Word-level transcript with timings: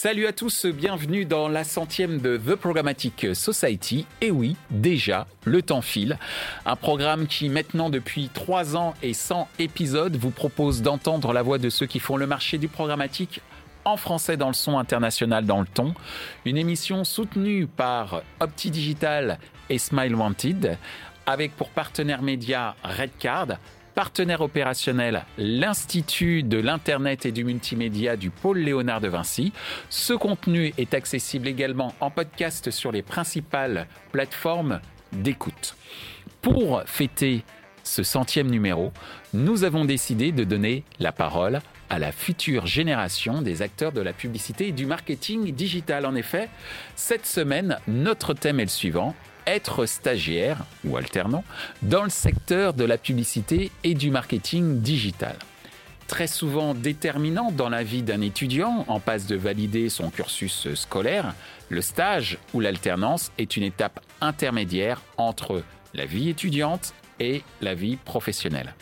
Salut 0.00 0.28
à 0.28 0.32
tous, 0.32 0.64
bienvenue 0.64 1.24
dans 1.24 1.48
la 1.48 1.64
centième 1.64 2.20
de 2.20 2.36
The 2.36 2.54
Programmatic 2.54 3.34
Society. 3.34 4.06
Et 4.20 4.30
oui, 4.30 4.54
déjà, 4.70 5.26
le 5.44 5.60
temps 5.60 5.82
file. 5.82 6.20
Un 6.64 6.76
programme 6.76 7.26
qui 7.26 7.48
maintenant 7.48 7.90
depuis 7.90 8.30
3 8.32 8.76
ans 8.76 8.94
et 9.02 9.12
100 9.12 9.48
épisodes 9.58 10.14
vous 10.14 10.30
propose 10.30 10.82
d'entendre 10.82 11.32
la 11.32 11.42
voix 11.42 11.58
de 11.58 11.68
ceux 11.68 11.86
qui 11.86 11.98
font 11.98 12.16
le 12.16 12.28
marché 12.28 12.58
du 12.58 12.68
programmatique 12.68 13.40
en 13.84 13.96
français 13.96 14.36
dans 14.36 14.46
le 14.46 14.54
son 14.54 14.78
international 14.78 15.44
dans 15.44 15.58
le 15.58 15.66
ton. 15.66 15.94
Une 16.44 16.58
émission 16.58 17.02
soutenue 17.02 17.66
par 17.66 18.22
Opti 18.38 18.70
Digital 18.70 19.40
et 19.68 19.78
Smile 19.78 20.14
Wanted 20.14 20.78
avec 21.26 21.56
pour 21.56 21.70
partenaire 21.70 22.22
média 22.22 22.76
Redcard, 22.84 23.58
partenaire 23.98 24.42
opérationnel 24.42 25.24
l'Institut 25.38 26.44
de 26.44 26.56
l'Internet 26.56 27.26
et 27.26 27.32
du 27.32 27.42
Multimédia 27.42 28.16
du 28.16 28.30
pôle 28.30 28.58
Léonard 28.58 29.00
de 29.00 29.08
Vinci. 29.08 29.52
Ce 29.90 30.12
contenu 30.12 30.72
est 30.78 30.94
accessible 30.94 31.48
également 31.48 31.92
en 31.98 32.08
podcast 32.08 32.70
sur 32.70 32.92
les 32.92 33.02
principales 33.02 33.88
plateformes 34.12 34.78
d'écoute. 35.10 35.74
Pour 36.42 36.84
fêter 36.86 37.42
ce 37.82 38.04
centième 38.04 38.48
numéro, 38.48 38.92
nous 39.34 39.64
avons 39.64 39.84
décidé 39.84 40.30
de 40.30 40.44
donner 40.44 40.84
la 41.00 41.10
parole 41.10 41.60
à 41.90 41.98
la 41.98 42.12
future 42.12 42.68
génération 42.68 43.42
des 43.42 43.62
acteurs 43.62 43.90
de 43.90 44.00
la 44.00 44.12
publicité 44.12 44.68
et 44.68 44.72
du 44.72 44.86
marketing 44.86 45.52
digital. 45.52 46.06
En 46.06 46.14
effet, 46.14 46.50
cette 46.94 47.26
semaine, 47.26 47.78
notre 47.88 48.32
thème 48.32 48.60
est 48.60 48.64
le 48.64 48.70
suivant, 48.70 49.16
être 49.48 49.86
stagiaire 49.86 50.58
ou 50.84 50.98
alternant 50.98 51.42
dans 51.80 52.04
le 52.04 52.10
secteur 52.10 52.74
de 52.74 52.84
la 52.84 52.98
publicité 52.98 53.72
et 53.82 53.94
du 53.94 54.10
marketing 54.10 54.80
digital. 54.80 55.36
Très 56.06 56.26
souvent 56.26 56.74
déterminant 56.74 57.50
dans 57.50 57.70
la 57.70 57.82
vie 57.82 58.02
d'un 58.02 58.20
étudiant 58.20 58.84
en 58.88 59.00
passe 59.00 59.26
de 59.26 59.36
valider 59.36 59.88
son 59.88 60.10
cursus 60.10 60.74
scolaire, 60.74 61.34
le 61.70 61.80
stage 61.80 62.38
ou 62.52 62.60
l'alternance 62.60 63.32
est 63.38 63.56
une 63.56 63.62
étape 63.62 64.00
intermédiaire 64.20 65.00
entre 65.16 65.62
la 65.94 66.04
vie 66.04 66.28
étudiante 66.28 66.92
et 67.18 67.42
la 67.62 67.74
vie 67.74 67.96
professionnelle. 67.96 68.74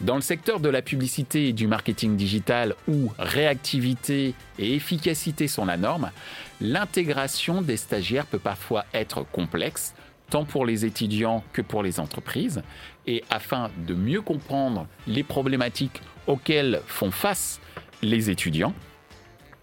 Dans 0.00 0.14
le 0.14 0.20
secteur 0.20 0.60
de 0.60 0.68
la 0.68 0.80
publicité 0.80 1.48
et 1.48 1.52
du 1.52 1.66
marketing 1.66 2.16
digital 2.16 2.76
où 2.86 3.10
réactivité 3.18 4.34
et 4.58 4.74
efficacité 4.74 5.48
sont 5.48 5.64
la 5.64 5.76
norme, 5.76 6.12
l'intégration 6.60 7.62
des 7.62 7.76
stagiaires 7.76 8.26
peut 8.26 8.38
parfois 8.38 8.84
être 8.94 9.24
complexe, 9.32 9.94
tant 10.30 10.44
pour 10.44 10.66
les 10.66 10.84
étudiants 10.84 11.42
que 11.52 11.62
pour 11.62 11.82
les 11.82 12.00
entreprises. 12.00 12.62
Et 13.06 13.24
afin 13.30 13.70
de 13.86 13.94
mieux 13.94 14.20
comprendre 14.20 14.86
les 15.06 15.22
problématiques 15.22 16.00
auxquelles 16.26 16.80
font 16.86 17.10
face 17.10 17.60
les 18.02 18.30
étudiants, 18.30 18.74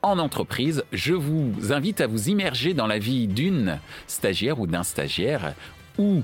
en 0.01 0.19
entreprise, 0.19 0.83
je 0.91 1.13
vous 1.13 1.71
invite 1.71 2.01
à 2.01 2.07
vous 2.07 2.29
immerger 2.29 2.73
dans 2.73 2.87
la 2.87 2.99
vie 2.99 3.27
d'une 3.27 3.79
stagiaire 4.07 4.59
ou 4.59 4.67
d'un 4.67 4.83
stagiaire 4.83 5.55
ou 5.97 6.21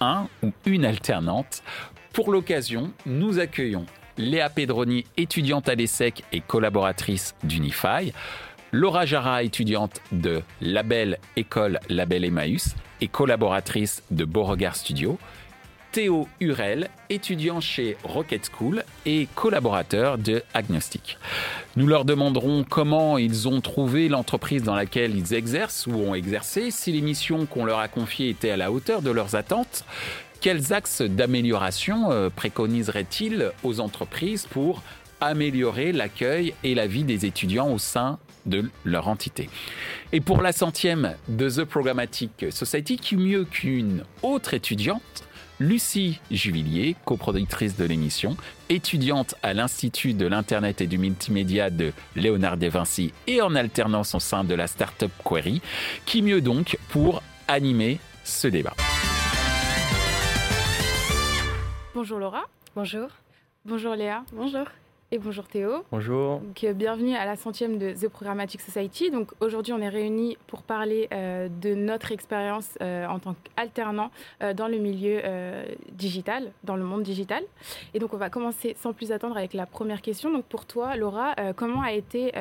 un 0.00 0.28
ou 0.42 0.52
une 0.66 0.84
alternante 0.84 1.62
pour 2.18 2.32
l'occasion, 2.32 2.90
nous 3.06 3.38
accueillons 3.38 3.86
Léa 4.16 4.50
Pedroni, 4.50 5.04
étudiante 5.16 5.68
à 5.68 5.76
l'ESSEC 5.76 6.24
et 6.32 6.40
collaboratrice 6.40 7.36
d'Unify, 7.44 8.12
Laura 8.70 9.06
Jara, 9.06 9.42
étudiante 9.42 10.02
de 10.12 10.42
Label 10.60 11.18
École 11.36 11.80
Label 11.88 12.24
Emmaüs 12.24 12.74
et 13.00 13.08
collaboratrice 13.08 14.02
de 14.10 14.26
Beauregard 14.26 14.76
Studio, 14.76 15.18
Théo 15.90 16.28
Hurel, 16.38 16.90
étudiant 17.08 17.62
chez 17.62 17.96
Rocket 18.04 18.50
School 18.52 18.84
et 19.06 19.26
collaborateur 19.34 20.18
de 20.18 20.42
Agnostic. 20.52 21.16
Nous 21.76 21.86
leur 21.86 22.04
demanderons 22.04 22.62
comment 22.68 23.16
ils 23.16 23.48
ont 23.48 23.62
trouvé 23.62 24.10
l'entreprise 24.10 24.62
dans 24.62 24.74
laquelle 24.74 25.16
ils 25.16 25.32
exercent 25.32 25.86
ou 25.86 25.94
ont 25.94 26.14
exercé, 26.14 26.70
si 26.70 26.92
les 26.92 27.00
missions 27.00 27.46
qu'on 27.46 27.64
leur 27.64 27.78
a 27.78 27.88
confiées 27.88 28.28
étaient 28.28 28.50
à 28.50 28.58
la 28.58 28.70
hauteur 28.70 29.00
de 29.00 29.10
leurs 29.10 29.34
attentes, 29.34 29.86
quels 30.42 30.74
axes 30.74 31.00
d'amélioration 31.00 32.12
euh, 32.12 32.28
préconiserait-il 32.28 33.50
aux 33.64 33.80
entreprises 33.80 34.46
pour 34.46 34.82
améliorer 35.22 35.92
l'accueil 35.92 36.52
et 36.64 36.74
la 36.74 36.86
vie 36.86 37.04
des 37.04 37.24
étudiants 37.24 37.72
au 37.72 37.78
sein 37.78 38.18
de 38.48 38.70
leur 38.84 39.08
entité. 39.08 39.48
Et 40.12 40.20
pour 40.20 40.42
la 40.42 40.52
centième 40.52 41.14
de 41.28 41.48
The 41.48 41.64
Programmatic 41.64 42.46
Society, 42.50 42.96
qui 42.96 43.16
mieux 43.16 43.44
qu'une 43.44 44.04
autre 44.22 44.54
étudiante, 44.54 45.02
Lucie 45.60 46.20
Juvillier, 46.30 46.94
coproductrice 47.04 47.76
de 47.76 47.84
l'émission, 47.84 48.36
étudiante 48.68 49.34
à 49.42 49.54
l'Institut 49.54 50.14
de 50.14 50.26
l'Internet 50.26 50.80
et 50.80 50.86
du 50.86 50.98
Multimédia 50.98 51.68
de 51.70 51.92
Léonard 52.14 52.56
de 52.56 52.68
Vinci 52.68 53.12
et 53.26 53.42
en 53.42 53.54
alternance 53.56 54.14
au 54.14 54.20
sein 54.20 54.44
de 54.44 54.54
la 54.54 54.68
startup 54.68 55.10
Query, 55.24 55.60
qui 56.06 56.22
mieux 56.22 56.40
donc 56.40 56.78
pour 56.90 57.22
animer 57.48 57.98
ce 58.22 58.46
débat. 58.46 58.74
Bonjour 61.94 62.18
Laura. 62.20 62.44
Bonjour. 62.76 63.08
Bonjour 63.64 63.94
Léa. 63.96 64.22
Bonjour. 64.32 64.66
Et 65.10 65.16
bonjour 65.16 65.48
Théo. 65.48 65.84
Bonjour. 65.90 66.40
Donc, 66.40 66.64
euh, 66.64 66.74
bienvenue 66.74 67.14
à 67.14 67.24
la 67.24 67.36
centième 67.36 67.78
de 67.78 67.92
The 67.92 68.10
Programmatic 68.10 68.60
Society. 68.60 69.10
Donc 69.10 69.30
aujourd'hui, 69.40 69.72
on 69.72 69.78
est 69.78 69.88
réunis 69.88 70.36
pour 70.46 70.62
parler 70.62 71.08
euh, 71.14 71.48
de 71.48 71.74
notre 71.74 72.12
expérience 72.12 72.76
euh, 72.82 73.06
en 73.06 73.18
tant 73.18 73.34
qu'alternant 73.34 74.10
dans 74.54 74.68
le 74.68 74.76
milieu 74.76 75.22
digital, 75.92 76.52
dans 76.62 76.76
le 76.76 76.84
monde 76.84 77.02
digital. 77.02 77.42
Et 77.94 77.98
donc 78.00 78.12
on 78.12 78.18
va 78.18 78.28
commencer 78.28 78.76
sans 78.78 78.92
plus 78.92 79.10
attendre 79.10 79.38
avec 79.38 79.54
la 79.54 79.64
première 79.64 80.02
question. 80.02 80.30
Donc 80.30 80.44
pour 80.44 80.66
toi, 80.66 80.94
Laura, 80.96 81.34
comment 81.56 81.80
a 81.80 81.92
été 81.92 82.32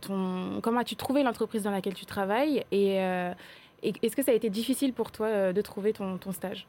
ton, 0.00 0.60
comment 0.62 0.80
as-tu 0.80 0.94
trouvé 0.94 1.22
l'entreprise 1.24 1.64
dans 1.64 1.70
laquelle 1.70 1.94
tu 1.94 2.06
travailles 2.06 2.64
et, 2.70 2.96
est-ce 3.82 4.14
que 4.14 4.22
ça 4.22 4.30
a 4.30 4.34
été 4.34 4.50
difficile 4.50 4.92
pour 4.92 5.10
toi 5.10 5.52
de 5.52 5.60
trouver 5.62 5.92
ton, 5.92 6.18
ton 6.18 6.32
stage? 6.32 6.66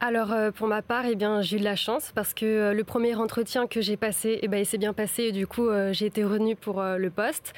Alors 0.00 0.32
euh, 0.32 0.50
pour 0.50 0.66
ma 0.66 0.82
part, 0.82 1.06
eh 1.06 1.14
bien, 1.14 1.40
j'ai 1.40 1.56
eu 1.56 1.60
de 1.60 1.64
la 1.64 1.76
chance 1.76 2.12
parce 2.14 2.34
que 2.34 2.44
euh, 2.44 2.74
le 2.74 2.84
premier 2.84 3.14
entretien 3.14 3.66
que 3.66 3.80
j'ai 3.80 3.96
passé, 3.96 4.38
eh 4.42 4.48
ben, 4.48 4.58
il 4.58 4.66
s'est 4.66 4.78
bien 4.78 4.92
passé 4.92 5.24
et 5.24 5.32
du 5.32 5.46
coup 5.46 5.68
euh, 5.68 5.92
j'ai 5.92 6.06
été 6.06 6.24
retenue 6.24 6.56
pour 6.56 6.82
le 6.82 7.10
poste. 7.10 7.54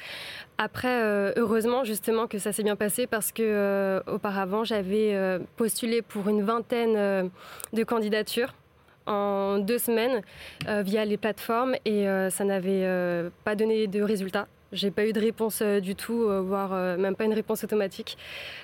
Après, 0.57 1.01
heureusement 1.35 1.83
justement 1.83 2.25
que 2.25 2.39
ça 2.39 2.51
s'est 2.51 2.63
bien 2.63 2.75
passé 2.75 3.05
parce 3.05 3.31
que 3.31 4.01
auparavant 4.07 4.63
j'avais 4.63 5.39
postulé 5.55 6.01
pour 6.01 6.29
une 6.29 6.41
vingtaine 6.41 7.29
de 7.73 7.83
candidatures 7.83 8.55
en 9.05 9.59
deux 9.59 9.77
semaines 9.77 10.21
via 10.65 11.05
les 11.05 11.17
plateformes 11.17 11.75
et 11.85 12.07
ça 12.31 12.43
n'avait 12.43 13.29
pas 13.43 13.53
donné 13.53 13.85
de 13.85 14.01
résultats. 14.01 14.47
J'ai 14.73 14.91
pas 14.91 15.05
eu 15.05 15.13
de 15.13 15.19
réponse 15.19 15.59
euh, 15.61 15.79
du 15.79 15.95
tout, 15.95 16.23
euh, 16.23 16.41
voire 16.41 16.73
euh, 16.73 16.97
même 16.97 17.15
pas 17.15 17.23
une 17.23 17.33
réponse 17.33 17.63
automatique. 17.63 18.17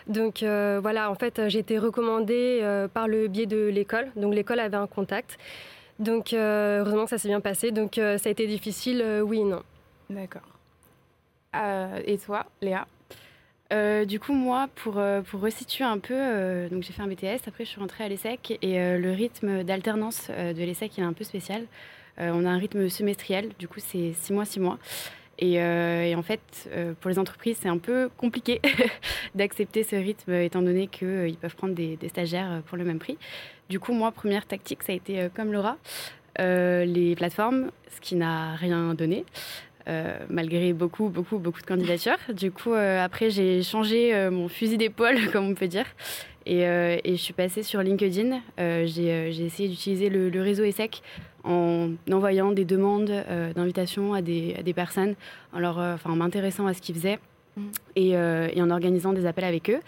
Donc 0.08 0.44
voilà, 0.44 1.09
en 1.09 1.16
fait, 1.16 1.41
j'ai 1.47 1.59
été 1.59 1.78
recommandée 1.78 2.88
par 2.94 3.08
le 3.08 3.28
biais 3.28 3.46
de 3.46 3.68
l'école. 3.68 4.12
Donc 4.16 4.34
l'école 4.34 4.59
avait 4.59 4.78
un 4.78 4.88
contact. 4.88 5.38
Donc 6.00 6.34
heureusement 6.34 7.06
que 7.06 7.09
ça 7.09 7.18
s'est 7.18 7.30
bien 7.30 7.42
passé. 7.42 7.72
Donc 7.72 7.94
ça 7.96 8.18
a 8.25 8.30
été 8.30 8.47
difficile, 8.47 9.22
oui 9.24 9.40
et 9.40 9.44
non. 9.44 9.63
D'accord. 10.09 10.42
et 12.06 12.18
toi, 12.18 12.46
Léa? 12.62 12.86
Du 14.06 14.19
coup, 14.19 14.34
moi, 14.34 14.68
pour, 14.75 15.02
pour 15.30 15.40
resituer 15.40 15.86
un 15.86 16.00
peu, 16.00 16.68
j'ai 16.81 16.94
fait 16.94 17.02
un 17.02 17.08
BTS, 17.08 17.47
après 17.47 17.63
je 17.63 17.69
suis 17.69 17.80
rentrée 17.80 18.03
à 18.03 18.09
l'ESSEC 18.09 18.58
et 18.62 18.97
le 18.97 19.12
rythme 19.12 19.63
d'alternance 19.63 20.30
de 20.30 20.63
l'ESSEC 20.63 21.00
est 21.00 21.03
un 21.03 21.13
peu 21.13 21.24
spécial. 21.24 21.63
on 22.18 22.46
a 22.46 22.50
un 22.50 22.58
rythme 22.58 22.90
semestriel, 22.90 23.52
du 23.58 23.68
coup 23.68 23.80
c'est 23.80 24.13
six 24.13 24.34
mois, 24.34 24.46
six 24.46 24.59
mois. 24.59 24.78
Euh, 25.42 26.04
et, 26.04 26.16
en 26.16 26.22
fait, 26.22 26.70
euh, 26.72 26.94
pour 27.00 27.10
les 27.10 27.20
entreprises, 27.20 27.58
c'est 27.62 27.70
un 27.70 27.78
peu 27.78 28.10
compliqué 28.18 28.62
d'accepter 29.36 29.84
ce 29.84 29.96
rythme, 29.96 30.32
étant 30.34 30.62
donné 30.62 30.88
qu'ils 30.88 31.08
euh, 31.08 31.32
peuvent 31.42 31.56
prendre 31.56 31.74
des, 31.74 31.98
stagiaires 32.10 32.62
pour 32.68 32.78
le 32.78 32.84
même 32.84 33.00
prix. 33.00 33.18
Du 33.69 33.80
coup, 33.80 33.94
moi, 33.94 34.12
première 34.12 34.46
tactique, 34.46 34.84
ça 34.84 34.92
a 34.92 34.96
été 34.96 35.28
comme 35.36 35.52
Laura, 35.52 35.78
les 36.38 37.16
plateformes, 37.16 37.72
ce 37.90 38.02
qui 38.02 38.16
n'a 38.16 38.56
rien 38.56 38.94
donné. 38.94 39.25
malgré 40.30 40.74
beaucoup, 40.74 41.10
beaucoup, 41.10 41.40
beaucoup 41.40 41.62
de 41.62 41.66
candidatures. 41.66 42.19
Du 42.30 42.52
coup, 42.52 42.74
après, 42.74 43.30
j'ai 43.30 43.63
changé 43.63 44.30
mon 44.30 44.50
fusil 44.50 44.78
d'épaule, 44.78 45.18
comme 45.31 45.48
on 45.48 45.56
peut 45.56 45.68
dire, 45.68 45.86
et, 46.46 46.66
je 47.06 47.16
suis 47.16 47.34
passée 47.34 47.63
sur 47.63 47.81
LinkedIn. 47.81 48.42
j'ai 48.57 49.46
essayé 49.46 49.69
d'utiliser 49.69 50.10
le, 50.10 50.42
réseau 50.42 50.66
ESSEC 50.66 51.02
en 51.44 51.92
envoyant 52.12 52.51
des 52.51 52.66
demandes 52.66 53.10
euh, 53.10 53.54
d'invitation 53.54 54.13
à 54.13 54.22
des, 54.22 54.56
à 54.57 54.63
des, 54.63 54.74
personnes, 54.74 55.16
en, 55.54 55.60
leur, 55.60 55.80
euh, 55.80 55.95
m'intéressant 56.07 56.68
à 56.68 56.74
ce 56.74 56.81
qu'ils 56.81 56.95
faisaient 56.95 57.19
mm. 57.57 57.62
et, 57.95 58.18
euh, 58.18 58.50
et, 58.54 58.62
en 58.62 58.69
organisant 58.69 59.13
des 59.13 59.25
appels 59.25 59.44
avec 59.44 59.69
eux. 59.69 59.80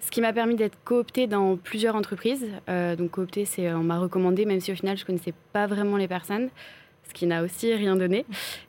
Ce 0.00 0.10
qui 0.10 0.20
m'a 0.20 0.32
permis 0.32 0.56
d'être 0.56 0.78
cooptée 0.84 1.26
dans 1.26 1.56
plusieurs 1.56 1.94
entreprises. 1.94 2.46
donc 2.98 3.10
cooptée, 3.10 3.44
c'est 3.44 3.72
on 3.72 3.84
m'a 3.84 3.98
recommandé, 3.98 4.44
même 4.44 4.58
si 4.58 4.72
au 4.72 4.74
final 4.74 4.96
je 4.96 5.04
connaissais 5.04 5.34
pas 5.52 5.66
vraiment 5.66 5.98
les 5.98 6.08
personnes, 6.08 6.48
ce 7.06 7.12
qui 7.12 7.26
n'a 7.26 7.44
aussi 7.44 7.72
rien 7.74 7.96
donné. 7.96 8.24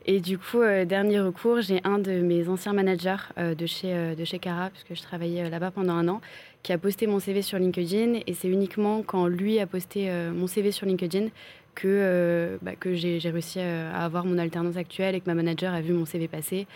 Et 0.06 0.19
du 0.19 0.38
coup, 0.38 0.59
dernier 0.85 1.21
recours, 1.21 1.62
j'ai 1.62 1.79
un 1.85 2.00
de 2.00 2.12
mes 2.12 2.50
anciens 2.50 2.73
managers 2.73 3.23
de 3.38 3.65
chez 3.65 4.13
de 4.13 4.25
chez 4.25 4.39
Cara, 4.39 4.69
puisque 4.71 4.94
je 4.94 5.01
travaillais 5.01 5.50
là-bas 5.50 5.71
pendant 5.71 5.94
un 5.94 6.09
an, 6.09 6.21
qui 6.63 6.73
a 6.73 6.77
posté 6.77 7.07
mon 7.07 7.19
CV 7.19 7.41
sur 7.41 7.57
LinkedIn. 7.57 8.19
Et 8.27 8.33
c'est 8.33 8.50
uniquement 8.50 9.01
quand 9.01 9.25
lui 9.25 9.57
a 9.59 9.65
posté 9.65 10.12
mon 10.35 10.47
CV 10.47 10.71
sur 10.71 10.85
LinkedIn 10.85 11.29
que, 11.75 11.88
euh, 11.88 12.57
bah, 12.62 12.75
que 12.75 12.94
j'ai 12.94 13.19
réussi 13.23 13.59
à 13.59 14.03
avoir 14.03 14.25
mon 14.25 14.38
alternance 14.38 14.77
actuelle 14.77 15.15
et 15.15 15.21
que 15.21 15.27
ma 15.27 15.35
manager 15.35 15.73
a 15.73 15.81
vu 15.81 15.94
mon 15.94 16.06
CV 16.06 16.27
passer. 16.27 16.68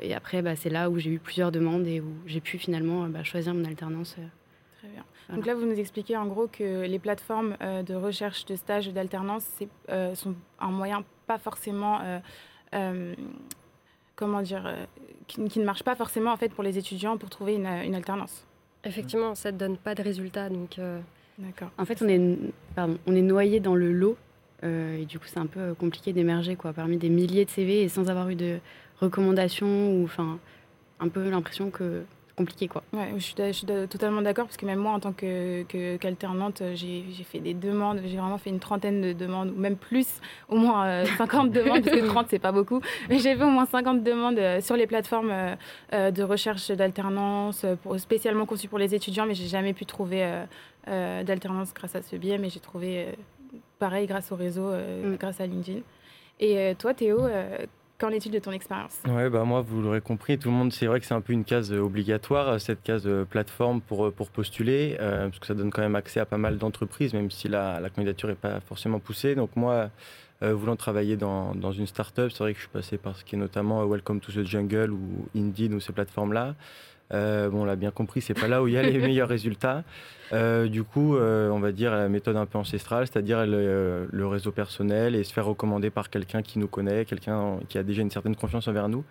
et 0.00 0.14
après, 0.14 0.42
bah, 0.42 0.56
c'est 0.56 0.70
là 0.70 0.90
où 0.90 0.98
j'ai 0.98 1.10
eu 1.10 1.18
plusieurs 1.18 1.52
demandes 1.52 1.86
et 1.86 2.00
où 2.00 2.12
j'ai 2.26 2.40
pu 2.40 2.58
finalement 2.58 3.08
bah, 3.08 3.22
choisir 3.22 3.54
mon 3.54 3.64
alternance. 3.64 4.16
Très 4.78 4.88
bien. 4.88 5.04
Donc 5.34 5.46
là, 5.46 5.54
vous 5.54 5.66
nous 5.66 5.78
expliquez 5.78 6.16
en 6.16 6.26
gros 6.26 6.46
que 6.46 6.86
les 6.86 6.98
plateformes 6.98 7.56
de 7.60 7.94
recherche 7.94 8.44
de 8.44 8.56
stage 8.56 8.88
d'alternance 8.92 9.46
sont 10.14 10.34
un 10.60 10.70
moyen 10.70 11.04
pas 11.26 11.38
forcément 11.38 12.00
comment 14.16 14.42
dire, 14.42 14.66
euh, 14.66 14.84
qui, 15.28 15.40
ne 15.40 15.64
marche 15.64 15.84
pas 15.84 15.94
forcément 15.94 16.32
en 16.32 16.36
fait 16.36 16.48
pour 16.48 16.64
les 16.64 16.78
étudiants 16.78 17.16
pour 17.18 17.30
trouver 17.30 17.54
une, 17.54 17.66
alternance. 17.94 18.44
Effectivement, 18.82 19.34
ça 19.34 19.52
ne 19.52 19.58
donne 19.58 19.76
pas 19.76 19.94
de 19.94 20.02
résultats. 20.02 20.48
Donc, 20.48 20.78
euh, 20.78 21.00
D'accord. 21.38 21.70
En 21.76 21.84
fait, 21.84 22.00
on 22.02 22.08
est, 22.08 22.38
pardon, 22.74 22.98
on 23.06 23.14
est 23.14 23.22
noyé 23.22 23.60
dans 23.60 23.74
le 23.74 23.92
lot 23.92 24.16
euh, 24.64 24.96
et 24.96 25.04
du 25.04 25.18
coup, 25.18 25.26
c'est 25.26 25.38
un 25.38 25.46
peu 25.46 25.74
compliqué 25.74 26.12
d'émerger 26.12 26.56
quoi, 26.56 26.72
parmi 26.72 26.96
des 26.96 27.10
milliers 27.10 27.44
de 27.44 27.50
CV 27.50 27.82
et 27.82 27.88
sans 27.88 28.08
avoir 28.08 28.28
eu 28.30 28.34
de 28.34 28.58
recommandations 29.00 29.92
ou 29.92 30.04
enfin, 30.04 30.38
un 31.00 31.08
peu 31.08 31.28
l'impression 31.28 31.70
que 31.70 32.04
compliqué. 32.36 32.68
Quoi. 32.68 32.82
Ouais, 32.92 33.08
je, 33.16 33.20
suis, 33.20 33.34
je 33.38 33.52
suis 33.52 33.66
totalement 33.66 34.22
d'accord 34.22 34.44
parce 34.46 34.56
que 34.56 34.66
même 34.66 34.78
moi, 34.78 34.92
en 34.92 35.00
tant 35.00 35.12
qu'alternante, 35.12 36.58
que, 36.58 36.74
j'ai 36.74 37.02
fait 37.24 37.40
des 37.40 37.54
demandes. 37.54 38.00
J'ai 38.04 38.18
vraiment 38.18 38.38
fait 38.38 38.50
une 38.50 38.60
trentaine 38.60 39.00
de 39.00 39.12
demandes, 39.12 39.52
ou 39.56 39.58
même 39.58 39.76
plus, 39.76 40.20
au 40.48 40.56
moins 40.56 41.04
50 41.16 41.46
euh, 41.46 41.50
demandes, 41.62 41.82
parce 41.82 41.96
que 41.96 42.06
30, 42.06 42.26
c'est 42.28 42.38
pas 42.38 42.52
beaucoup. 42.52 42.80
Mais 43.08 43.18
j'ai 43.18 43.34
fait 43.34 43.44
au 43.44 43.50
moins 43.50 43.66
50 43.66 44.02
demandes 44.02 44.38
euh, 44.38 44.60
sur 44.60 44.76
les 44.76 44.86
plateformes 44.86 45.32
euh, 45.92 46.10
de 46.10 46.22
recherche 46.22 46.70
d'alternance, 46.70 47.64
spécialement 47.96 48.46
conçues 48.46 48.68
pour 48.68 48.78
les 48.78 48.94
étudiants, 48.94 49.26
mais 49.26 49.34
j'ai 49.34 49.48
jamais 49.48 49.72
pu 49.72 49.86
trouver 49.86 50.44
d'alternance 50.86 51.74
grâce 51.74 51.96
à 51.96 52.02
ce 52.02 52.16
biais. 52.16 52.38
Mais 52.38 52.50
j'ai 52.50 52.60
trouvé 52.60 53.08
pareil 53.78 54.06
grâce 54.06 54.30
au 54.30 54.36
réseau, 54.36 54.70
mm. 54.70 55.16
grâce 55.16 55.40
à 55.40 55.46
LinkedIn. 55.46 55.80
Et 56.38 56.74
toi, 56.78 56.94
Théo, 56.94 57.20
Qu'en 57.98 58.10
est-il 58.10 58.30
de 58.30 58.38
ton 58.38 58.52
expérience 58.52 59.00
Ouais, 59.08 59.30
bah 59.30 59.44
moi, 59.44 59.62
vous 59.62 59.80
l'aurez 59.80 60.02
compris, 60.02 60.38
tout 60.38 60.50
le 60.50 60.54
monde, 60.54 60.70
c'est 60.70 60.84
vrai 60.84 61.00
que 61.00 61.06
c'est 61.06 61.14
un 61.14 61.22
peu 61.22 61.32
une 61.32 61.44
case 61.44 61.72
euh, 61.72 61.80
obligatoire, 61.80 62.48
euh, 62.50 62.58
cette 62.58 62.82
case 62.82 63.06
euh, 63.06 63.24
plateforme 63.24 63.80
pour, 63.80 64.12
pour 64.12 64.28
postuler, 64.28 64.96
parce 64.98 65.38
que 65.38 65.46
ça 65.46 65.54
donne 65.54 65.70
quand 65.70 65.80
même 65.80 65.96
accès 65.96 66.20
à 66.20 66.26
pas 66.26 66.36
mal 66.36 66.58
d'entreprises, 66.58 67.14
même 67.14 67.30
si 67.30 67.48
la, 67.48 67.80
la 67.80 67.88
candidature 67.88 68.28
n'est 68.28 68.34
pas 68.34 68.60
forcément 68.60 68.98
poussée. 68.98 69.34
Donc 69.34 69.56
moi, 69.56 69.90
voulant 70.42 70.76
travailler 70.76 71.16
dans, 71.16 71.54
dans 71.54 71.72
une 71.72 71.86
start-up, 71.86 72.30
c'est 72.30 72.40
vrai 72.40 72.52
que 72.52 72.58
je 72.58 72.64
suis 72.64 72.72
passé 72.72 72.98
par 72.98 73.16
ce 73.16 73.24
qui 73.24 73.36
est 73.36 73.38
notamment 73.38 73.86
Welcome 73.86 74.20
to 74.20 74.30
the 74.30 74.44
Jungle 74.44 74.90
ou 74.90 75.26
Indeed 75.34 75.72
ou 75.72 75.80
ces 75.80 75.94
plateformes-là. 75.94 76.54
Bon, 77.10 77.62
on 77.62 77.64
l'a 77.64 77.76
bien 77.76 77.90
compris, 77.90 78.20
c'est 78.20 78.34
pas 78.34 78.48
là 78.48 78.62
où 78.62 78.68
il 78.68 78.74
y 78.74 78.78
a 78.78 78.82
les 78.82 78.98
meilleurs 79.06 79.28
résultats. 79.28 79.84
Euh, 80.32 80.66
du 80.66 80.82
coup, 80.82 81.16
euh, 81.16 81.50
on 81.50 81.60
va 81.60 81.72
dire 81.72 81.92
la 81.92 82.08
méthode 82.08 82.36
un 82.36 82.46
peu 82.46 82.58
ancestrale, 82.58 83.06
c'est-à-dire 83.06 83.46
le, 83.46 84.08
le, 84.10 84.26
réseau 84.26 84.50
personnel 84.50 85.14
et 85.14 85.22
se 85.22 85.32
faire 85.32 85.46
recommander 85.46 85.90
par 85.90 86.10
quelqu'un 86.10 86.42
qui 86.42 86.58
nous 86.58 86.66
connaît, 86.66 87.04
quelqu'un 87.04 87.58
qui 87.68 87.78
a 87.78 87.82
déjà 87.82 88.02
une 88.02 88.10
certaine 88.10 88.34
confiance 88.34 88.66
envers 88.66 88.88
nous. 88.88 89.04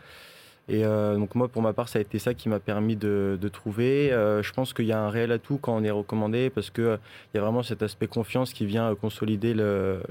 Et 0.68 0.84
euh, 0.84 1.16
donc 1.16 1.36
moi, 1.36 1.48
pour 1.48 1.62
ma 1.62 1.74
part, 1.74 1.88
ça 1.88 2.00
a 2.00 2.02
été 2.02 2.20
ça 2.20 2.34
qui 2.34 2.50
m'a 2.50 2.60
permis 2.60 2.96
de, 2.96 3.38
de 3.40 3.48
trouver. 3.48 4.10
je 4.10 4.52
pense 4.52 4.74
qu'il 4.74 4.86
y 4.86 4.92
a 4.92 5.00
un 5.00 5.10
réel 5.10 5.32
atout 5.32 5.58
quand 5.58 5.76
on 5.76 5.84
est 5.84 5.92
recommandé 5.92 6.50
parce 6.50 6.70
qu'il 6.70 6.98
il 7.34 7.38
y 7.38 7.38
a 7.38 7.42
vraiment 7.42 7.64
cet 7.64 7.82
aspect 7.82 8.08
confiance 8.08 8.52
qui 8.52 8.66
vient 8.66 8.94
consolider, 8.96 9.54
le, 9.54 10.02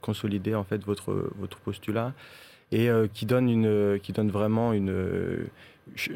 consolider 0.00 0.54
en 0.54 0.64
fait 0.64 0.82
votre, 0.84 1.30
votre 1.38 1.58
postulat 1.58 2.12
et 2.72 2.88
qui, 3.12 3.26
donne 3.26 3.50
une, 3.50 3.98
qui 4.00 4.12
donne 4.12 4.30
vraiment 4.30 4.72
une 4.72 5.46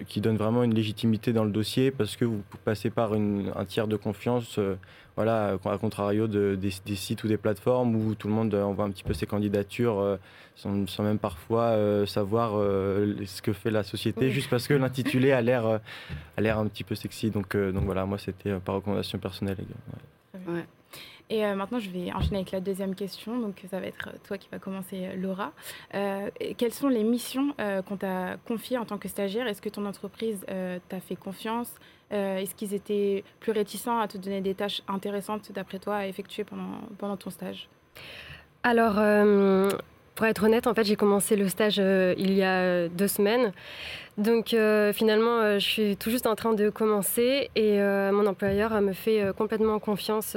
qui 0.08 0.20
donne 0.20 0.36
vraiment 0.36 0.64
une 0.64 0.74
légitimité 0.74 1.32
dans 1.32 1.44
le 1.44 1.50
dossier 1.50 1.90
parce 1.90 2.16
que 2.16 2.24
vous 2.24 2.42
passez 2.64 2.90
par 2.90 3.12
un 3.12 3.64
tiers 3.66 3.86
de 3.86 3.96
confiance, 3.96 4.58
euh, 4.58 4.76
voilà, 5.16 5.58
à 5.64 5.78
contrario 5.78 6.26
de, 6.26 6.56
des, 6.56 6.96
sites 6.96 7.24
ou 7.24 7.28
des 7.28 7.36
plateformes 7.36 7.94
où 7.94 8.14
tout 8.14 8.28
le 8.28 8.34
monde 8.34 8.54
envoie 8.54 8.84
un 8.84 8.90
petit 8.90 9.04
peu 9.04 9.14
ses 9.14 9.26
candidatures 9.26 9.98
euh, 9.98 10.16
sans, 10.56 11.02
même 11.02 11.18
parfois 11.18 11.64
euh, 11.64 12.06
savoir 12.06 12.52
ce 12.52 13.42
que 13.42 13.52
fait 13.52 13.70
la 13.70 13.82
société, 13.82 14.30
juste 14.30 14.50
parce 14.50 14.66
que 14.66 14.74
l'intitulé 14.74 15.32
a 15.32 15.42
l'air 15.42 15.66
a 15.66 16.40
l'air 16.40 16.58
un 16.58 16.66
petit 16.66 16.84
peu 16.84 16.94
sexy. 16.94 17.30
Donc, 17.30 17.56
donc 17.56 17.84
voilà, 17.84 18.06
moi 18.06 18.18
c'était 18.18 18.54
par 18.54 18.76
recommandation 18.76 19.18
personnelle. 19.18 19.58
Ouais. 20.46 20.64
Et 21.30 21.44
euh, 21.44 21.54
maintenant, 21.54 21.78
je 21.78 21.90
vais 21.90 22.12
enchaîner 22.12 22.38
avec 22.38 22.52
la 22.52 22.60
deuxième 22.60 22.94
question. 22.94 23.38
Donc, 23.38 23.62
ça 23.70 23.80
va 23.80 23.86
être 23.86 24.10
toi 24.24 24.38
qui 24.38 24.48
va 24.50 24.58
commencer, 24.58 25.06
euh, 25.06 25.16
Laura. 25.16 25.52
Euh, 25.94 26.30
quelles 26.56 26.72
sont 26.72 26.88
les 26.88 27.04
missions 27.04 27.54
qu'on 27.86 27.96
t'a 27.96 28.36
confiées 28.46 28.78
en 28.78 28.84
tant 28.84 28.98
que 28.98 29.08
stagiaire? 29.08 29.46
Est-ce 29.46 29.62
que 29.62 29.68
ton 29.68 29.84
entreprise 29.86 30.44
t'a 30.88 31.00
fait 31.00 31.16
confiance? 31.16 31.74
Est-ce 32.10 32.54
qu'ils 32.54 32.74
étaient 32.74 33.24
plus 33.40 33.52
réticents 33.52 34.00
à 34.00 34.08
te 34.08 34.16
donner 34.16 34.40
des 34.40 34.54
tâches 34.54 34.82
intéressantes, 34.88 35.52
d'après 35.52 35.78
toi, 35.78 35.96
à 35.96 36.06
effectuer 36.06 36.44
pendant, 36.44 36.80
pendant 36.96 37.16
ton 37.16 37.30
stage? 37.30 37.68
Alors, 38.62 38.94
pour 40.18 40.26
être 40.26 40.42
honnête, 40.42 40.66
en 40.66 40.74
fait, 40.74 40.82
j'ai 40.82 40.96
commencé 40.96 41.36
le 41.36 41.48
stage 41.48 41.78
il 41.78 42.32
y 42.34 42.42
a 42.42 42.88
deux 42.88 43.06
semaines. 43.06 43.52
Donc 44.18 44.52
euh, 44.52 44.92
finalement, 44.92 45.38
euh, 45.38 45.60
je 45.60 45.64
suis 45.64 45.96
tout 45.96 46.10
juste 46.10 46.26
en 46.26 46.34
train 46.34 46.52
de 46.52 46.70
commencer 46.70 47.50
et 47.54 47.80
euh, 47.80 48.10
mon 48.10 48.26
employeur 48.26 48.72
me 48.80 48.92
fait 48.92 49.24
complètement 49.36 49.78
confiance 49.78 50.36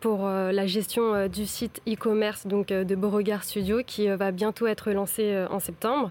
pour 0.00 0.26
la 0.26 0.66
gestion 0.66 1.28
du 1.28 1.46
site 1.46 1.82
e-commerce 1.86 2.46
donc 2.46 2.68
de 2.68 2.94
Beauregard 2.94 3.44
Studio 3.44 3.82
qui 3.86 4.08
va 4.08 4.30
bientôt 4.30 4.66
être 4.66 4.90
lancé 4.90 5.44
en 5.50 5.60
septembre. 5.60 6.10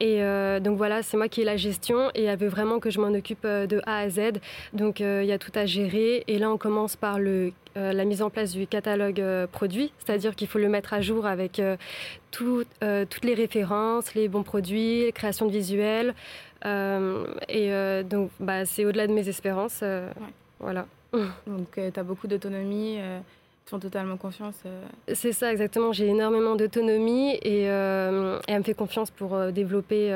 Et 0.00 0.20
donc 0.60 0.78
voilà, 0.78 1.02
c'est 1.02 1.16
moi 1.16 1.28
qui 1.28 1.42
ai 1.42 1.44
la 1.44 1.56
gestion 1.56 2.10
et 2.14 2.24
elle 2.24 2.38
veut 2.38 2.48
vraiment 2.48 2.80
que 2.80 2.90
je 2.90 3.00
m'en 3.00 3.08
occupe 3.08 3.46
de 3.46 3.80
A 3.86 3.98
à 3.98 4.08
Z. 4.08 4.40
Donc 4.72 5.00
il 5.00 5.24
y 5.24 5.32
a 5.32 5.38
tout 5.38 5.52
à 5.54 5.66
gérer 5.66 6.24
et 6.26 6.38
là 6.38 6.50
on 6.50 6.58
commence 6.58 6.96
par 6.96 7.18
le 7.18 7.52
la 7.76 8.04
mise 8.04 8.22
en 8.22 8.30
place 8.30 8.52
du 8.52 8.66
catalogue 8.66 9.22
produit, 9.52 9.92
c'est-à-dire 9.98 10.34
qu'il 10.34 10.48
faut 10.48 10.58
le 10.58 10.68
mettre 10.68 10.92
à 10.92 11.00
jour 11.00 11.26
avec 11.26 11.60
toutes 12.30 13.24
les 13.24 13.34
références, 13.34 14.14
les 14.14 14.28
bons 14.28 14.42
produits, 14.42 15.04
les 15.04 15.12
créations 15.12 15.46
de 15.46 15.52
visuels, 15.52 16.14
euh, 16.66 17.26
et 17.48 17.72
euh, 17.72 18.02
donc, 18.02 18.30
bah, 18.38 18.64
c'est 18.66 18.84
au-delà 18.84 19.06
de 19.06 19.12
mes 19.12 19.28
espérances. 19.28 19.80
Euh, 19.82 20.10
voilà. 20.58 20.86
Donc, 21.46 21.72
tu 21.74 22.00
as 22.00 22.02
beaucoup 22.02 22.26
d'autonomie 22.26 22.98
tu 23.66 23.76
font 23.76 23.78
totalement 23.78 24.16
confiance. 24.16 24.56
C'est 25.12 25.32
ça, 25.32 25.52
exactement. 25.52 25.92
J'ai 25.92 26.08
énormément 26.08 26.56
d'autonomie 26.56 27.34
et, 27.42 27.62
elle 27.62 28.58
me 28.58 28.62
fait 28.64 28.74
confiance 28.74 29.12
pour 29.12 29.38
développer 29.52 30.10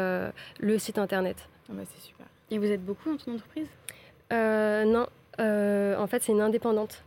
le 0.58 0.78
site 0.78 0.98
internet. 0.98 1.36
Ah 1.68 1.74
bah, 1.74 1.82
c'est 1.84 2.04
super. 2.04 2.26
Et 2.50 2.58
vous 2.58 2.66
êtes 2.66 2.84
beaucoup 2.84 3.10
dans 3.10 3.16
ton 3.16 3.34
entreprise? 3.34 3.68
Non, 4.32 5.06
en 5.38 6.06
fait, 6.08 6.22
c'est 6.22 6.32
une 6.32 6.40
indépendante. 6.40 7.04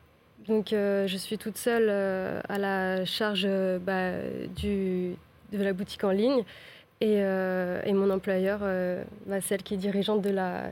Donc, 0.47 0.67
je 0.71 1.17
suis 1.17 1.37
toute 1.37 1.57
seule 1.57 1.89
à 1.89 2.57
la 2.57 3.05
charge 3.05 3.47
bah, 3.81 4.11
du, 4.55 5.15
de 5.51 5.63
la 5.63 5.73
boutique 5.73 6.03
en 6.03 6.11
ligne. 6.11 6.43
Et, 6.99 7.17
euh, 7.19 7.81
et 7.85 7.93
mon 7.93 8.09
employeur, 8.09 8.59
euh, 8.63 9.03
bah, 9.27 9.39
celle 9.39 9.61
qui 9.61 9.75
est 9.75 9.77
dirigeante 9.77 10.23
de 10.23 10.31
la, 10.31 10.71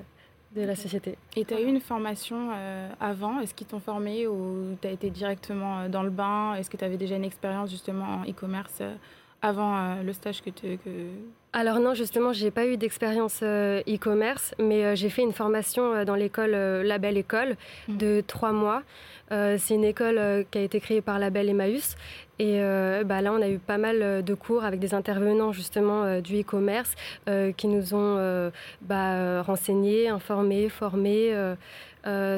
de 0.56 0.64
la 0.64 0.76
société. 0.76 1.18
Et 1.36 1.46
tu 1.46 1.54
as 1.54 1.62
eu 1.62 1.66
une 1.66 1.82
formation 1.82 2.50
euh, 2.52 2.90
avant? 3.00 3.42
Est-ce 3.42 3.54
qu'ils 3.54 3.68
t'ont 3.68 3.80
formé 3.80 4.26
ou 4.26 4.76
tu 4.82 4.88
as 4.88 4.92
été 4.92 5.12
directement 5.12 5.88
dans 5.88 6.02
le 6.02 6.10
bain? 6.10 6.56
Est-ce 6.56 6.70
que 6.72 6.78
tu 6.78 6.84
avais 6.84 6.98
déjà 6.98 7.16
une 7.16 7.26
expérience 7.26 7.70
justement 7.70 8.06
en 8.06 8.24
e-commerce 8.24 8.82
avant 9.46 10.02
le 10.04 10.14
stage 10.14 10.42
que 10.42 10.50
tu... 10.50 10.78
Que... 10.78 10.90
Alors 11.54 11.80
non, 11.80 11.94
justement, 11.94 12.34
j'ai 12.34 12.52
pas 12.52 12.66
eu 12.66 12.78
d'expérience 12.78 13.42
e-commerce, 13.44 14.54
mais 14.60 14.96
j'ai 14.96 15.10
fait 15.10 15.22
une 15.22 15.32
formation 15.32 16.04
dans 16.04 16.16
l'école 16.16 16.52
La 16.52 16.98
Belle 16.98 17.18
École 17.18 17.56
mmh. 17.88 17.98
de 17.98 18.24
trois 18.26 18.52
mois. 18.52 18.82
c'est 19.30 19.74
une 19.74 19.86
école 19.86 20.46
qui 20.52 20.58
a 20.58 20.62
été 20.62 20.80
créée 20.82 21.02
par 21.02 21.18
La 21.18 21.30
Belle 21.30 21.50
Emmaüs 21.50 21.96
et 22.38 22.60
euh, 22.60 23.04
bah 23.06 23.22
là, 23.22 23.32
on 23.32 23.42
a 23.42 23.50
eu 23.50 23.60
pas 23.60 23.78
mal 23.78 24.02
euh, 24.02 24.22
de 24.22 24.34
cours 24.34 24.66
avec 24.66 24.80
des 24.80 24.94
intervenants 24.94 25.54
justement 25.54 26.04
euh, 26.04 26.22
du 26.22 26.42
e-commerce 26.42 26.96
qui 27.58 27.68
nous 27.68 27.94
ont 27.94 28.52
bah, 28.82 29.42
renseignés, 29.42 30.10
informés, 30.10 30.70
formés 30.70 31.34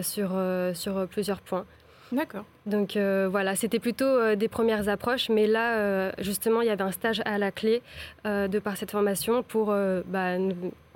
sur, 0.02 0.32
sur 0.74 1.08
plusieurs 1.08 1.42
points. 1.42 1.66
D'accord. 2.12 2.46
Donc 2.68 2.96
voilà, 2.96 3.56
c'était 3.56 3.80
plutôt 3.80 4.36
des 4.36 4.48
premières 4.48 4.90
approches, 4.90 5.30
mais 5.30 5.48
là, 5.48 6.12
justement, 6.22 6.62
il 6.62 6.68
y 6.68 6.70
avait 6.70 6.84
un 6.84 6.92
stage 6.92 7.22
à 7.26 7.38
la 7.38 7.52
clé 7.52 7.82
de 8.26 8.60
par 8.60 8.78
cette 8.78 8.92
formation 8.92 9.42
pour, 9.44 9.68
bah, 10.06 10.38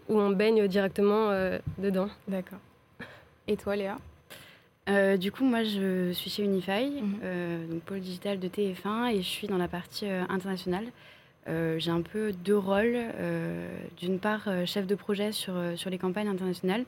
où 0.10 0.20
on 0.20 0.30
baigne 0.32 0.68
directement 0.68 1.32
dedans. 1.78 2.10
D'accord. 2.28 2.60
Et 3.48 3.58
toi, 3.58 3.76
Léa? 3.76 3.98
Euh, 4.90 5.18
du 5.18 5.32
coup, 5.32 5.44
moi, 5.44 5.64
je 5.64 6.12
suis 6.14 6.30
chez 6.30 6.44
Unify, 6.44 6.90
mhm. 6.90 7.20
euh, 7.24 7.68
donc 7.68 7.82
pôle 7.82 8.00
digital 8.00 8.40
de 8.40 8.48
TF1, 8.48 9.14
et 9.14 9.18
je 9.18 9.28
suis 9.28 9.48
dans 9.48 9.58
la 9.58 9.68
partie 9.68 10.08
euh, 10.08 10.24
internationale. 10.30 10.86
J'ai 11.48 11.92
un 11.92 12.02
peu 12.02 12.32
deux 12.32 12.58
rôles. 12.58 12.98
D'une 13.98 14.20
part, 14.20 14.48
chef 14.66 14.88
de 14.88 14.96
projet 14.96 15.34
sur, 15.34 15.54
sur 15.76 15.90
les 15.90 15.98
campagnes 15.98 16.30
internationales, 16.30 16.86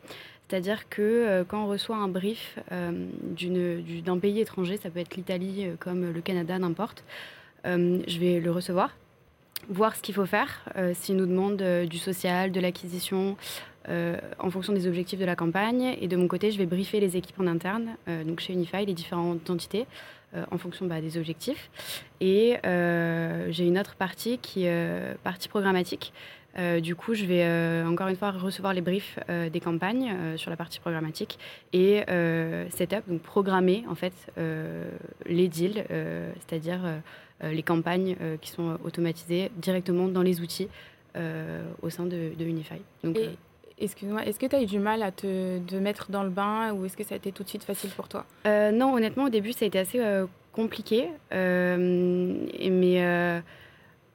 c'est-à-dire 0.47 0.87
que 0.89 1.43
quand 1.47 1.63
on 1.63 1.67
reçoit 1.67 1.97
un 1.97 2.07
brief 2.07 2.59
d'un 2.69 4.19
pays 4.19 4.39
étranger, 4.39 4.77
ça 4.77 4.89
peut 4.89 4.99
être 4.99 5.15
l'Italie 5.15 5.67
comme 5.79 6.11
le 6.11 6.21
Canada, 6.21 6.59
n'importe, 6.59 7.03
je 7.65 8.19
vais 8.19 8.39
le 8.39 8.51
recevoir, 8.51 8.95
voir 9.69 9.95
ce 9.95 10.01
qu'il 10.01 10.13
faut 10.13 10.25
faire, 10.25 10.63
s'il 10.93 11.15
nous 11.15 11.25
demande 11.25 11.63
du 11.89 11.97
social, 11.97 12.51
de 12.51 12.59
l'acquisition, 12.59 13.35
euh, 13.89 14.17
en 14.39 14.49
fonction 14.49 14.71
des 14.71 14.87
objectifs 14.87 15.19
de 15.19 15.25
la 15.25 15.35
campagne. 15.35 15.97
Et 15.99 16.07
de 16.07 16.15
mon 16.15 16.27
côté, 16.27 16.51
je 16.51 16.57
vais 16.57 16.65
briefer 16.65 16.99
les 17.01 17.17
équipes 17.17 17.39
en 17.39 17.47
interne, 17.47 17.97
euh, 18.07 18.23
donc 18.23 18.39
chez 18.39 18.53
Unify, 18.53 18.85
les 18.85 18.93
différentes 18.93 19.49
entités, 19.49 19.85
euh, 20.35 20.45
en 20.51 20.57
fonction 20.57 20.85
bah, 20.85 21.01
des 21.01 21.17
objectifs. 21.17 21.69
Et 22.21 22.57
j'ai 23.49 23.67
une 23.67 23.77
autre 23.77 23.95
partie 23.95 24.37
qui 24.37 24.65
est 24.65 25.17
partie 25.23 25.49
programmatique. 25.49 26.13
Du 26.81 26.95
coup, 26.95 27.13
je 27.13 27.25
vais 27.25 27.83
encore 27.85 28.07
une 28.07 28.15
fois 28.15 28.31
recevoir 28.31 28.73
les 28.73 28.81
briefs 28.81 29.19
des 29.51 29.59
campagnes 29.59 30.37
sur 30.37 30.49
la 30.49 30.57
partie 30.57 30.79
programmatique 30.79 31.39
et 31.71 32.03
setup, 32.69 33.07
donc 33.07 33.21
programmer 33.21 33.83
en 33.89 33.95
fait 33.95 34.13
les 35.25 35.47
deals, 35.47 35.83
c'est-à-dire 35.89 36.81
les 37.41 37.63
campagnes 37.63 38.15
qui 38.41 38.51
sont 38.51 38.77
automatisées 38.83 39.51
directement 39.57 40.07
dans 40.07 40.21
les 40.21 40.41
outils 40.41 40.67
au 41.15 41.89
sein 41.89 42.05
de, 42.05 42.31
Unify. 42.39 42.81
Donc, 43.03 43.17
Excuse-moi, 43.79 44.23
est-ce 44.25 44.39
que 44.39 44.45
tu 44.45 44.55
as 44.55 44.61
eu 44.61 44.67
du 44.67 44.77
mal 44.77 45.01
à 45.01 45.11
te 45.11 45.75
mettre 45.75 46.11
dans 46.11 46.23
le 46.23 46.29
bain 46.29 46.71
ou 46.73 46.85
est-ce 46.85 46.95
que 46.95 47.03
ça 47.03 47.15
a 47.15 47.17
été 47.17 47.31
tout 47.31 47.43
de 47.43 47.49
suite 47.49 47.63
facile 47.63 47.89
pour 47.89 48.07
toi? 48.07 48.25
Non, 48.45 48.93
honnêtement, 48.93 49.25
au 49.25 49.29
début, 49.29 49.53
ça 49.53 49.65
a 49.65 49.67
été 49.67 49.79
assez 49.79 49.99
compliqué. 50.53 51.09
mais 51.31 53.41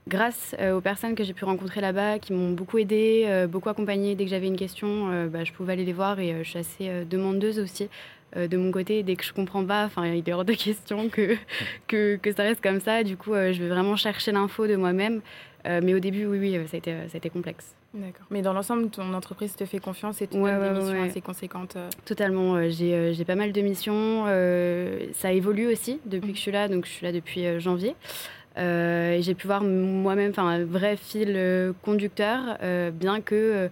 grâce 0.09 0.57
euh, 0.59 0.77
aux 0.77 0.81
personnes 0.81 1.15
que 1.15 1.23
j'ai 1.23 1.35
pu 1.35 1.45
rencontrer 1.45 1.81
là-bas, 1.81 2.19
qui 2.19 2.33
m'ont 2.33 2.51
beaucoup 2.51 2.79
aidé, 2.79 3.25
euh, 3.27 3.47
beaucoup 3.47 3.69
accompagné. 3.69 4.15
Dès 4.15 4.25
que 4.25 4.31
j'avais 4.31 4.47
une 4.47 4.57
question, 4.57 5.11
euh, 5.11 5.29
bah, 5.29 5.45
je 5.45 5.53
pouvais 5.53 5.75
aller 5.75 5.85
les 5.85 5.93
voir 5.93 6.19
et 6.19 6.43
je 6.43 6.49
suis 6.49 6.59
assez 6.59 7.05
demandeuse 7.05 7.59
aussi 7.61 7.89
de 8.37 8.57
mon 8.57 8.71
côté. 8.71 9.03
Dès 9.03 9.17
que 9.17 9.25
je 9.25 9.33
comprends 9.33 9.65
pas, 9.65 9.85
enfin, 9.85 10.07
il 10.07 10.29
est 10.29 10.33
hors 10.33 10.45
de 10.45 10.53
question 10.65 11.09
que, 11.09 11.37
que, 11.87 12.17
que, 12.17 12.33
ça 12.33 12.43
reste 12.43 12.63
comme 12.63 12.81
ça. 12.81 13.05
Du 13.05 13.17
coup, 13.17 13.35
je 13.35 13.63
vais 13.63 13.69
vraiment 13.69 13.97
chercher 13.97 14.33
l'info 14.33 14.67
de 14.67 14.77
moi-même. 14.77 15.21
mais 15.65 15.95
au 15.95 15.99
début, 15.99 16.27
oui, 16.27 16.39
oui, 16.39 16.59
ça 16.67 16.77
a 16.77 16.79
été, 16.79 16.93
ça 16.93 17.15
a 17.15 17.17
été 17.17 17.31
complexe. 17.31 17.75
D'accord. 17.95 18.27
Mais 18.31 18.43
dans 18.43 18.53
l'ensemble, 18.53 18.91
ton 18.91 19.15
entreprise 19.15 19.57
te 19.57 19.65
fait 19.65 19.79
confiance 19.79 20.21
et 20.21 20.27
tu 20.27 20.37
as 20.45 20.73
des 20.73 20.79
missions 20.79 21.03
assez 21.03 21.21
conséquentes 21.23 21.79
Totalement. 22.05 22.69
J'ai 22.69 23.25
pas 23.27 23.35
mal 23.35 23.53
de 23.53 23.61
missions. 23.63 24.25
ça 25.13 25.33
évolue 25.33 25.69
aussi 25.69 26.01
depuis 26.05 26.29
mmh. 26.29 26.33
que 26.33 26.37
je 26.37 26.43
suis 26.43 26.53
là. 26.53 26.69
Donc, 26.69 26.85
je 26.85 26.91
suis 26.91 27.07
là 27.07 27.13
depuis 27.13 27.61
janvier. 27.61 27.95
Euh, 28.59 29.13
et 29.13 29.23
j'ai 29.23 29.35
pu 29.35 29.47
voir 29.47 29.63
moi-même 29.63 30.33
un 30.37 30.65
vrai 30.65 30.97
fil 30.97 31.35
euh, 31.37 31.73
conducteur, 31.83 32.59
euh, 32.63 32.91
bien 32.91 33.21
que 33.21 33.71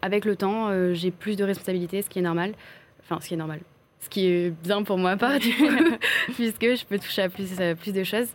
avec 0.00 0.24
le 0.24 0.36
temps, 0.36 0.70
j'ai 0.94 1.10
plus 1.10 1.36
de 1.36 1.44
responsabilités, 1.44 2.00
ce 2.00 2.08
qui 2.08 2.18
est 2.18 2.22
normal. 2.22 2.54
Enfin, 3.02 3.20
ce 3.20 3.28
qui 3.28 3.34
est 3.34 3.36
normal. 3.36 3.60
Ce 4.00 4.08
qui 4.08 4.26
est 4.26 4.50
bien 4.50 4.82
pour 4.82 4.96
moi, 4.96 5.18
part, 5.18 5.38
puisque 6.34 6.62
je 6.62 6.84
peux 6.86 6.98
toucher 6.98 7.22
à 7.22 7.28
plus, 7.28 7.54
plus 7.78 7.92
de 7.92 8.04
choses. 8.04 8.28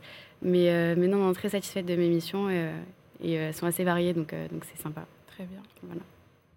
Mais, 0.43 0.95
mais 0.95 1.07
non, 1.07 1.33
très 1.33 1.49
satisfaite 1.49 1.87
de 1.87 1.95
mes 1.95 2.09
missions 2.09 2.47
et, 2.51 2.69
et 3.23 3.33
elles 3.33 3.55
sont 3.55 3.65
assez 3.65 3.83
variées, 3.83 4.13
donc 4.13 4.35
donc 4.51 4.65
c'est 4.65 4.79
sympa. 4.79 5.07
Très 5.27 5.45
bien. 5.45 5.61
Voilà. 5.81 6.01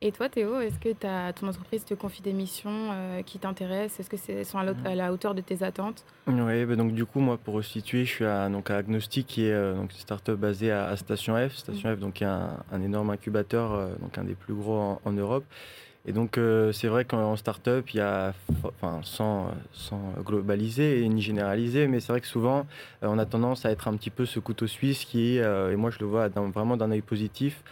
Et 0.04 0.11
toi, 0.11 0.28
Théo, 0.28 0.59
est-ce 0.59 0.80
que 0.80 0.92
ton 1.38 1.47
entreprise 1.47 1.85
te 1.85 1.94
confie 1.94 2.23
des 2.23 2.32
missions 2.32 2.88
euh, 2.90 3.23
qui 3.23 3.38
t'intéressent? 3.38 4.00
Est-ce 4.00 4.11
que 4.11 4.16
c'est 4.16 4.42
sont 4.42 4.59
à, 4.59 4.94
la 4.97 5.12
hauteur 5.12 5.32
de 5.32 5.40
tes 5.40 5.62
attentes? 5.62 6.04
Oui, 6.26 6.64
bah 6.64 6.75
donc 6.75 6.92
du 6.92 7.06
coup, 7.06 7.21
moi, 7.21 7.38
pour 7.38 7.62
situer, 7.64 8.04
je 8.04 8.11
suis 8.11 8.25
à, 8.25 8.49
donc 8.49 8.68
à 8.73 8.78
Agnostic, 8.78 9.28
qui 9.28 9.44
est 9.47 9.52
euh, 9.52 9.76
donc 9.76 9.92
une 9.92 9.99
startup 9.99 10.35
basée 10.35 10.73
à, 10.73 10.97
Station 10.97 11.37
F. 11.37 11.54
Station 11.54 11.88
mmh. 11.88 11.97
F, 11.97 11.99
donc, 12.00 12.21
est 12.21 12.25
un, 12.25 12.82
énorme 12.82 13.11
incubateur, 13.11 13.75
euh, 13.75 13.94
donc 14.00 14.18
un 14.18 14.25
des 14.25 14.35
plus 14.35 14.54
gros 14.54 14.99
en 15.04 15.12
Europe. 15.12 15.44
Et 16.04 16.12
donc, 16.12 16.37
euh, 16.37 16.73
c'est 16.73 16.88
vrai 16.88 17.04
qu'en 17.04 17.37
start-up, 17.37 17.90
il 17.90 17.99
y 17.99 18.00
a, 18.00 18.35
enfin, 18.64 19.00
sans, 19.04 19.52
sans, 19.73 20.00
globaliser 20.25 21.09
ni 21.09 21.23
généraliser, 21.23 21.87
mais 21.87 22.00
c'est 22.00 22.12
vrai 22.12 22.21
que 22.21 22.26
souvent, 22.26 22.66
euh, 23.04 23.06
on 23.09 23.18
a 23.18 23.25
tendance 23.25 23.64
à 23.64 23.71
être 23.71 23.87
un 23.87 23.94
petit 23.97 24.11
peu 24.11 24.26
ce 24.26 24.40
couteau 24.40 24.66
suisse 24.66 25.04
qui, 25.04 25.38
euh, 25.38 25.71
et 25.71 25.76
moi 25.76 25.90
je 25.90 26.00
le 26.00 26.06
vois 26.06 26.28
vraiment 26.28 26.76
d'un 26.76 26.90
œil 26.90 27.02
positif, 27.02 27.62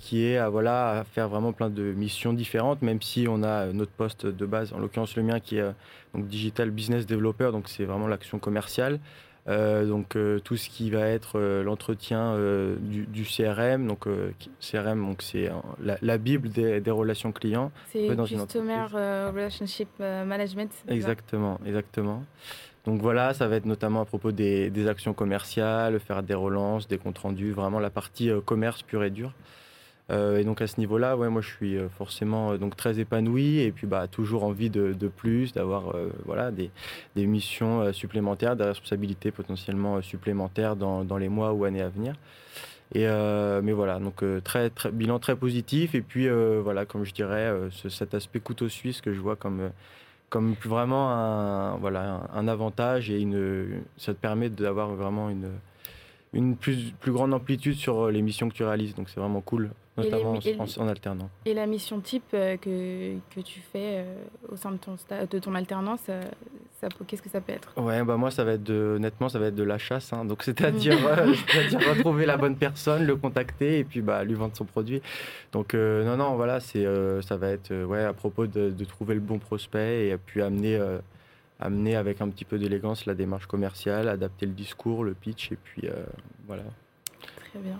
qui 0.00 0.24
est 0.24 0.38
à, 0.38 0.48
voilà, 0.48 1.00
à 1.00 1.04
faire 1.04 1.28
vraiment 1.28 1.52
plein 1.52 1.70
de 1.70 1.82
missions 1.92 2.32
différentes, 2.32 2.82
même 2.82 3.00
si 3.00 3.26
on 3.28 3.44
a 3.44 3.66
notre 3.66 3.92
poste 3.92 4.26
de 4.26 4.46
base, 4.46 4.72
en 4.72 4.78
l'occurrence 4.78 5.14
le 5.16 5.22
mien 5.22 5.38
qui 5.38 5.58
est 5.58 5.74
donc 6.14 6.26
Digital 6.26 6.70
Business 6.70 7.06
Developer, 7.06 7.50
donc 7.52 7.68
c'est 7.68 7.84
vraiment 7.84 8.08
l'action 8.08 8.38
commerciale. 8.40 8.98
Euh, 9.48 9.86
donc 9.86 10.14
euh, 10.14 10.38
tout 10.38 10.56
ce 10.56 10.68
qui 10.68 10.90
va 10.90 11.08
être 11.08 11.36
euh, 11.36 11.64
l'entretien 11.64 12.38
du, 12.80 13.24
CRM, 13.24 13.88
donc 13.88 14.06
CRM, 14.60 15.04
donc 15.04 15.22
c'est 15.22 15.50
la, 15.80 16.18
bible 16.18 16.48
des, 16.48 16.90
relations 16.90 17.32
clients. 17.32 17.72
C'est 17.90 18.08
Customer 18.16 18.86
Relationship 18.92 19.88
Management. 19.98 20.70
Exactement, 20.88 21.58
exactement. 21.66 22.24
Donc 22.84 23.00
voilà, 23.00 23.32
ça 23.32 23.46
va 23.46 23.56
être 23.56 23.64
notamment 23.64 24.00
à 24.00 24.04
propos 24.04 24.32
des, 24.32 24.68
des, 24.70 24.88
actions 24.88 25.14
commerciales, 25.14 26.00
faire 26.00 26.22
des 26.22 26.34
relances, 26.34 26.88
des 26.88 26.98
comptes 26.98 27.18
rendus, 27.18 27.52
vraiment 27.52 27.78
la 27.78 27.90
partie 27.90 28.30
commerce 28.44 28.82
pure 28.82 29.04
et 29.04 29.10
dure. 29.10 29.32
Euh, 30.10 30.38
et 30.38 30.44
donc 30.44 30.60
à 30.60 30.66
ce 30.66 30.78
niveau-là, 30.80 31.16
ouais, 31.16 31.28
moi 31.28 31.40
je 31.42 31.48
suis 31.48 31.76
euh, 31.76 31.88
forcément 31.88 32.52
euh, 32.52 32.58
donc 32.58 32.76
très 32.76 32.98
épanoui 32.98 33.60
et 33.60 33.70
puis 33.70 33.86
bah, 33.86 34.08
toujours 34.08 34.44
envie 34.44 34.68
de, 34.68 34.92
plus, 35.08 35.52
d'avoir 35.52 35.94
voilà, 36.26 36.50
des, 36.50 36.70
des, 37.14 37.26
missions 37.26 37.92
supplémentaires, 37.92 38.56
des 38.56 38.64
responsabilités 38.64 39.30
potentiellement 39.30 40.02
supplémentaires 40.02 40.76
dans, 40.76 41.04
dans, 41.04 41.18
les 41.18 41.28
mois 41.28 41.52
ou 41.52 41.64
années 41.64 41.82
à 41.82 41.88
venir. 41.88 42.14
Et 42.94 43.06
mais 43.06 43.72
voilà, 43.72 43.98
donc 43.98 44.22
très, 44.44 44.70
très, 44.70 44.90
bilan 44.90 45.18
très 45.18 45.36
positif. 45.36 45.94
Et 45.94 46.02
puis 46.02 46.28
voilà, 46.28 46.84
comme 46.86 47.04
je 47.04 47.12
dirais, 47.12 47.52
cet 47.88 48.14
aspect 48.14 48.40
couteau 48.40 48.68
suisse 48.68 49.00
que 49.00 49.12
je 49.12 49.20
vois 49.20 49.36
comme, 49.36 49.70
comme 50.28 50.54
vraiment 50.64 51.10
un, 51.10 51.76
voilà, 51.76 52.28
un, 52.34 52.48
avantage 52.48 53.10
et 53.10 53.20
une, 53.20 53.82
ça 53.96 54.12
te 54.14 54.18
permet 54.18 54.50
d'avoir 54.50 54.88
vraiment 54.94 55.30
une, 55.30 55.48
une 56.34 56.56
plus, 56.56 56.92
plus 57.00 57.12
grande 57.12 57.32
amplitude 57.34 57.76
sur 57.76 58.10
les 58.10 58.22
missions 58.22 58.48
que 58.48 58.54
tu 58.54 58.64
réalises. 58.64 58.94
Donc 58.94 59.08
c'est 59.08 59.20
vraiment 59.20 59.40
cool 59.40 59.70
notamment 59.96 60.38
en, 60.78 60.88
alternant. 60.88 61.30
Et 61.44 61.54
la 61.54 61.66
mission 61.66 62.00
type 62.00 62.24
euh, 62.34 62.56
que, 62.56 63.16
que 63.34 63.40
tu 63.40 63.60
fais 63.60 63.98
euh, 63.98 64.14
au 64.50 64.56
sein 64.56 64.72
de 64.72 64.78
ton, 64.78 64.96
de 65.30 65.38
ton 65.38 65.54
alternance, 65.54 66.00
euh, 66.08 66.22
ça, 66.80 66.88
qu'est-ce 67.06 67.20
que 67.20 67.28
ça 67.28 67.40
peut 67.40 67.52
être? 67.52 67.72
Ouais, 67.76 68.02
bah 68.02 68.16
moi, 68.16 68.30
ça 68.30 68.42
va 68.44 68.52
être 68.52 68.62
de, 68.62 68.94
honnêtement, 68.96 69.28
ça 69.28 69.38
va 69.38 69.46
être 69.48 69.54
de 69.54 69.62
la 69.62 69.78
chasse. 69.78 70.12
Hein. 70.12 70.24
donc, 70.24 70.42
c'est-à-dire, 70.42 70.96
c'est-à-dire 71.48 71.80
retrouver 71.90 72.24
la 72.24 72.36
bonne 72.36 72.56
personne, 72.56 73.04
le 73.04 73.16
contacter 73.16 73.80
et 73.80 73.84
puis 73.84 74.00
bah, 74.00 74.24
lui 74.24 74.34
vendre 74.34 74.56
son 74.56 74.64
produit. 74.64 75.02
Donc, 75.52 75.74
non, 75.74 76.16
non, 76.16 76.36
voilà, 76.36 76.60
c'est, 76.60 76.86
ça 77.22 77.36
va 77.36 77.50
être 77.50 77.72
ouais, 77.84 78.02
à 78.02 78.12
propos 78.14 78.46
de, 78.46 78.70
de, 78.70 78.84
trouver 78.84 79.14
le 79.14 79.20
bon 79.20 79.38
prospect 79.38 80.08
et 80.08 80.16
puis 80.16 80.40
amener, 80.40 80.80
amener 81.60 81.96
avec 81.96 82.20
un 82.20 82.28
petit 82.30 82.44
peu 82.44 82.58
d'élégance 82.58 83.06
la 83.06 83.14
démarche 83.14 83.46
commerciale, 83.46 84.08
adapter 84.08 84.46
le 84.46 84.52
discours, 84.52 85.04
le 85.04 85.12
pitch 85.12 85.52
et 85.52 85.56
puis 85.62 85.88
voilà. 86.46 86.64
Très 87.52 87.60
bien. 87.60 87.78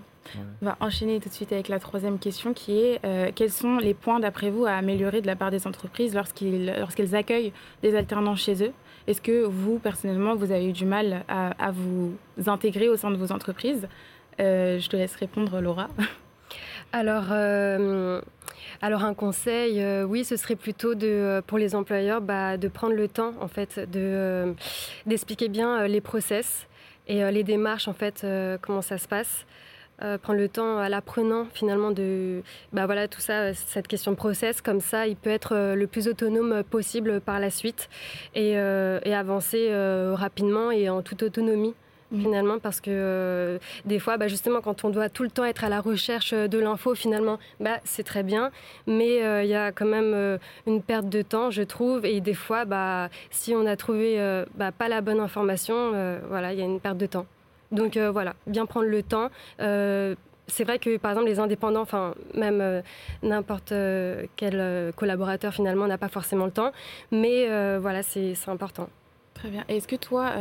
On 0.62 0.66
va 0.66 0.76
enchaîner 0.80 1.20
tout 1.20 1.28
de 1.28 1.34
suite 1.34 1.52
avec 1.52 1.68
la 1.68 1.78
troisième 1.78 2.18
question 2.18 2.54
qui 2.54 2.78
est 2.78 3.00
euh, 3.04 3.30
quels 3.34 3.50
sont 3.50 3.78
les 3.78 3.94
points 3.94 4.20
d'après 4.20 4.50
vous 4.50 4.64
à 4.64 4.72
améliorer 4.72 5.20
de 5.20 5.26
la 5.26 5.36
part 5.36 5.50
des 5.50 5.66
entreprises 5.66 6.14
lorsqu'elles 6.14 7.14
accueillent 7.14 7.52
des 7.82 7.96
alternants 7.96 8.36
chez 8.36 8.64
eux? 8.64 8.72
Est-ce 9.06 9.20
que 9.20 9.42
vous, 9.44 9.78
personnellement, 9.78 10.34
vous 10.36 10.52
avez 10.52 10.66
eu 10.68 10.72
du 10.72 10.86
mal 10.86 11.24
à, 11.28 11.70
vous 11.72 12.14
intégrer 12.46 12.88
au 12.88 12.96
sein 12.96 13.10
de 13.10 13.16
vos 13.16 13.32
entreprises? 13.32 13.88
Euh, 14.40 14.78
Je 14.78 14.88
te 14.88 14.96
laisse 14.96 15.16
répondre, 15.16 15.60
Laura. 15.60 15.88
Alors, 16.92 17.28
euh, 17.30 18.20
alors 18.82 19.02
un 19.02 19.14
conseil, 19.14 19.82
oui, 20.04 20.24
ce 20.24 20.36
serait 20.36 20.56
plutôt 20.56 20.94
de, 20.94 21.42
pour 21.46 21.56
les 21.56 21.74
employeurs 21.74 22.20
bah, 22.20 22.58
de 22.58 22.68
prendre 22.68 22.92
le 22.92 23.08
temps 23.08 23.32
en 23.40 23.48
fait 23.48 23.80
de 23.90 24.54
d'expliquer 25.06 25.48
bien 25.48 25.86
les 25.86 26.02
process 26.02 26.66
et 27.08 27.30
les 27.30 27.44
démarches 27.44 27.88
en 27.88 27.94
fait 27.94 28.26
comment 28.60 28.82
ça 28.82 28.98
se 28.98 29.08
passe. 29.08 29.46
Euh, 30.04 30.18
prendre 30.18 30.40
le 30.40 30.48
temps 30.48 30.78
à 30.78 30.88
l'apprenant 30.88 31.46
finalement 31.52 31.92
de 31.92 32.42
bah 32.72 32.86
voilà 32.86 33.06
tout 33.06 33.20
ça 33.20 33.54
cette 33.54 33.86
question 33.86 34.10
de 34.10 34.16
process 34.16 34.60
comme 34.60 34.80
ça 34.80 35.06
il 35.06 35.14
peut 35.14 35.30
être 35.30 35.54
euh, 35.54 35.74
le 35.76 35.86
plus 35.86 36.08
autonome 36.08 36.64
possible 36.64 37.20
par 37.20 37.38
la 37.38 37.50
suite 37.50 37.88
et, 38.34 38.58
euh, 38.58 38.98
et 39.04 39.14
avancer 39.14 39.70
rapidement 40.14 40.72
et 40.72 40.88
en 40.88 41.02
toute 41.02 41.22
autonomie 41.22 41.74
mmh. 42.10 42.20
finalement 42.20 42.58
parce 42.58 42.80
que 42.80 43.60
des 43.84 44.00
fois 44.00 44.16
bah, 44.16 44.26
justement 44.26 44.60
quand 44.60 44.84
on 44.84 44.90
doit 44.90 45.08
tout 45.08 45.22
le 45.22 45.30
temps 45.30 45.44
être 45.44 45.62
à 45.62 45.68
la 45.68 45.80
recherche 45.80 46.32
de 46.32 46.58
l'info 46.58 46.96
finalement 46.96 47.38
bah, 47.60 47.78
c'est 47.84 48.04
très 48.04 48.24
bien 48.24 48.50
mais 48.88 49.18
il 49.44 49.48
y 49.48 49.54
a 49.54 49.70
quand 49.70 49.86
même 49.86 50.38
une 50.66 50.82
perte 50.82 51.08
de 51.08 51.22
temps 51.22 51.50
je 51.50 51.62
trouve 51.62 52.04
et 52.06 52.20
des 52.20 52.34
fois 52.34 52.64
bah, 52.64 53.08
si 53.30 53.54
on 53.54 53.66
a 53.66 53.76
trouvé 53.76 54.18
bah, 54.56 54.72
pas 54.72 54.88
la 54.88 55.00
bonne 55.00 55.20
information 55.20 55.92
voilà 56.28 56.52
il 56.52 56.58
y 56.58 56.62
a 56.62 56.64
une 56.64 56.80
perte 56.80 56.98
de 56.98 57.06
temps 57.06 57.26
donc 57.72 57.96
euh, 57.96 58.10
voilà, 58.10 58.34
bien 58.46 58.66
prendre 58.66 58.86
le 58.86 59.02
temps. 59.02 59.30
Euh, 59.60 60.14
c'est 60.46 60.64
vrai 60.64 60.78
que 60.78 60.96
par 60.98 61.10
exemple 61.12 61.28
les 61.28 61.40
indépendants, 61.40 61.86
même 62.34 62.60
euh, 62.60 62.82
n'importe 63.22 63.72
quel 64.36 64.92
collaborateur 64.94 65.54
finalement 65.54 65.86
n'a 65.86 65.98
pas 65.98 66.08
forcément 66.08 66.44
le 66.44 66.52
temps, 66.52 66.72
mais 67.10 67.46
voilà 67.78 68.02
c'est 68.02 68.34
important. 68.46 68.88
Très 69.34 69.48
bien. 69.48 69.64
Est-ce 69.68 69.88
que 69.88 69.96
toi, 69.96 70.32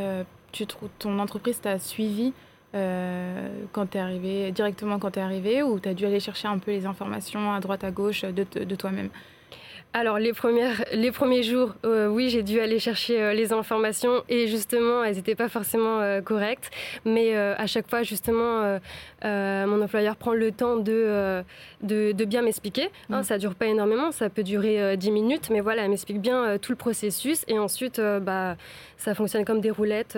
tu 0.51 0.65
ton 0.99 1.17
entreprise 1.19 1.61
t'a 1.61 1.79
suivi 1.79 2.33
quand 2.73 3.85
tu 3.89 3.97
es 3.97 4.01
arrivé, 4.01 4.51
directement 4.51 4.99
quand 4.99 5.11
tu 5.11 5.19
es 5.19 5.21
arrivé, 5.21 5.63
ou 5.63 5.79
tu 5.79 5.87
as 5.87 5.93
dû 5.93 6.05
aller 6.05 6.19
chercher 6.19 6.47
un 6.47 6.57
peu 6.57 6.71
les 6.71 6.85
informations 6.85 7.53
à 7.53 7.59
droite 7.59 7.83
à 7.83 7.91
gauche 7.91 8.23
de 8.23 8.75
toi-même? 8.75 9.09
Alors 9.93 10.19
les, 10.19 10.31
premières, 10.31 10.85
les 10.93 11.11
premiers 11.11 11.43
jours, 11.43 11.75
euh, 11.85 12.07
oui, 12.07 12.29
j'ai 12.29 12.43
dû 12.43 12.61
aller 12.61 12.79
chercher 12.79 13.21
euh, 13.21 13.33
les 13.33 13.51
informations 13.51 14.23
et 14.29 14.47
justement, 14.47 15.03
elles 15.03 15.15
n'étaient 15.15 15.35
pas 15.35 15.49
forcément 15.49 15.99
euh, 15.99 16.21
correctes. 16.21 16.71
Mais 17.03 17.35
à 17.35 17.67
chaque 17.67 17.89
fois, 17.89 18.03
justement, 18.03 18.79
mon 19.23 19.81
employeur 19.81 20.15
prend 20.15 20.33
le 20.33 20.51
temps 20.51 20.77
de, 20.77 21.43
de, 21.81 22.25
bien 22.25 22.41
m'expliquer. 22.41 22.89
Hein, 23.09 23.21
mm. 23.21 23.23
ça 23.23 23.35
ne 23.35 23.39
dure 23.39 23.55
pas 23.55 23.65
énormément, 23.65 24.11
ça 24.11 24.29
peut 24.29 24.43
durer 24.43 24.95
10 24.95 25.11
minutes, 25.11 25.49
mais 25.49 25.59
voilà, 25.59 25.83
elle 25.83 25.89
m'explique 25.89 26.21
bien 26.21 26.57
tout 26.57 26.71
le 26.71 26.77
processus 26.77 27.43
et 27.47 27.59
ensuite, 27.59 28.01
bah, 28.21 28.55
ça 28.97 29.13
fonctionne 29.13 29.45
comme 29.45 29.61
des 29.61 29.71
roulettes 29.71 30.17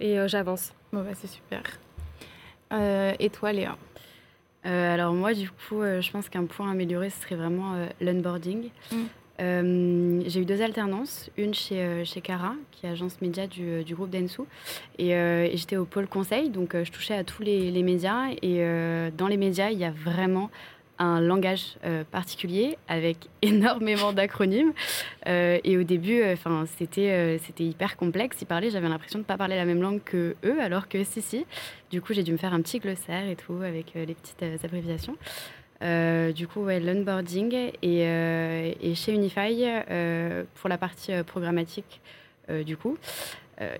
et 0.00 0.16
j'avance. 0.28 0.72
Bon, 0.92 1.00
bah, 1.00 1.10
c'est 1.14 1.28
super. 1.28 1.62
et 3.18 3.30
toi, 3.30 3.52
Léa? 3.52 3.76
Alors 4.66 5.12
moi, 5.12 5.32
du 5.32 5.48
coup, 5.48 5.82
je 5.82 6.10
pense 6.10 6.28
qu'un 6.28 6.44
point 6.44 6.68
à 6.68 6.72
améliorer, 6.72 7.10
ce 7.10 7.22
serait 7.22 7.36
vraiment 7.36 7.74
l'onboarding. 8.00 8.70
Mm. 8.90 10.22
j'ai 10.26 10.40
eu 10.40 10.44
deux 10.44 10.60
alternances, 10.60 11.30
une 11.36 11.54
chez, 11.54 12.04
chez 12.04 12.20
Cara, 12.20 12.54
qui 12.72 12.86
est 12.86 12.90
agence 12.90 13.20
média 13.20 13.46
du, 13.46 13.84
du 13.84 13.94
groupe 13.94 14.10
Densu, 14.10 14.42
et, 14.98 15.10
j'étais 15.54 15.76
au 15.76 15.84
pôle 15.84 16.08
conseil, 16.08 16.50
donc 16.50 16.74
je 16.74 16.90
touchais 16.90 17.14
à 17.14 17.22
tous 17.22 17.42
les, 17.42 17.70
les 17.70 17.82
médias, 17.82 18.30
et 18.42 18.60
dans 19.16 19.28
les 19.28 19.36
médias, 19.36 19.70
il 19.70 19.78
y 19.78 19.84
a 19.84 19.92
vraiment 19.92 20.50
un 20.98 21.20
langage 21.20 21.76
euh, 21.84 22.04
particulier 22.04 22.78
avec 22.88 23.28
énormément 23.42 24.12
d'acronymes. 24.12 24.72
Euh, 25.26 25.58
et 25.64 25.76
au 25.76 25.82
début, 25.82 26.20
euh, 26.20 26.34
enfin, 26.34 26.64
c'était 26.78 27.38
c'était 27.44 27.64
hyper 27.64 27.96
complexe. 27.96 28.38
Ils 28.40 28.46
parlaient, 28.46 28.70
j'avais 28.70 28.88
l'impression 28.88 29.18
de 29.18 29.24
ne 29.24 29.26
pas 29.26 29.36
parler 29.36 29.56
la 29.56 29.64
même 29.64 29.80
langue 29.80 30.02
que 30.04 30.36
eux, 30.44 30.60
alors 30.60 30.88
que 30.88 31.02
si, 31.04 31.22
si. 31.22 31.46
Du 31.90 32.00
coup, 32.00 32.12
j'ai 32.12 32.22
dû 32.22 32.32
me 32.32 32.36
faire 32.36 32.54
un 32.54 32.60
petit 32.60 32.78
glossaire 32.78 33.28
et 33.28 33.36
tout 33.36 33.60
avec 33.62 33.94
les 33.94 34.14
petites 34.14 34.42
abréviations. 34.64 35.16
du 36.34 36.46
coup, 36.48 36.60
ouais, 36.60 36.80
l'onboarding 36.80 37.54
et, 37.82 38.00
et, 38.02 38.94
chez 38.94 39.12
Unify 39.12 39.64
pour 40.54 40.68
la 40.68 40.78
partie 40.78 41.12
programmatique, 41.24 42.00
du 42.64 42.76
coup, 42.76 42.96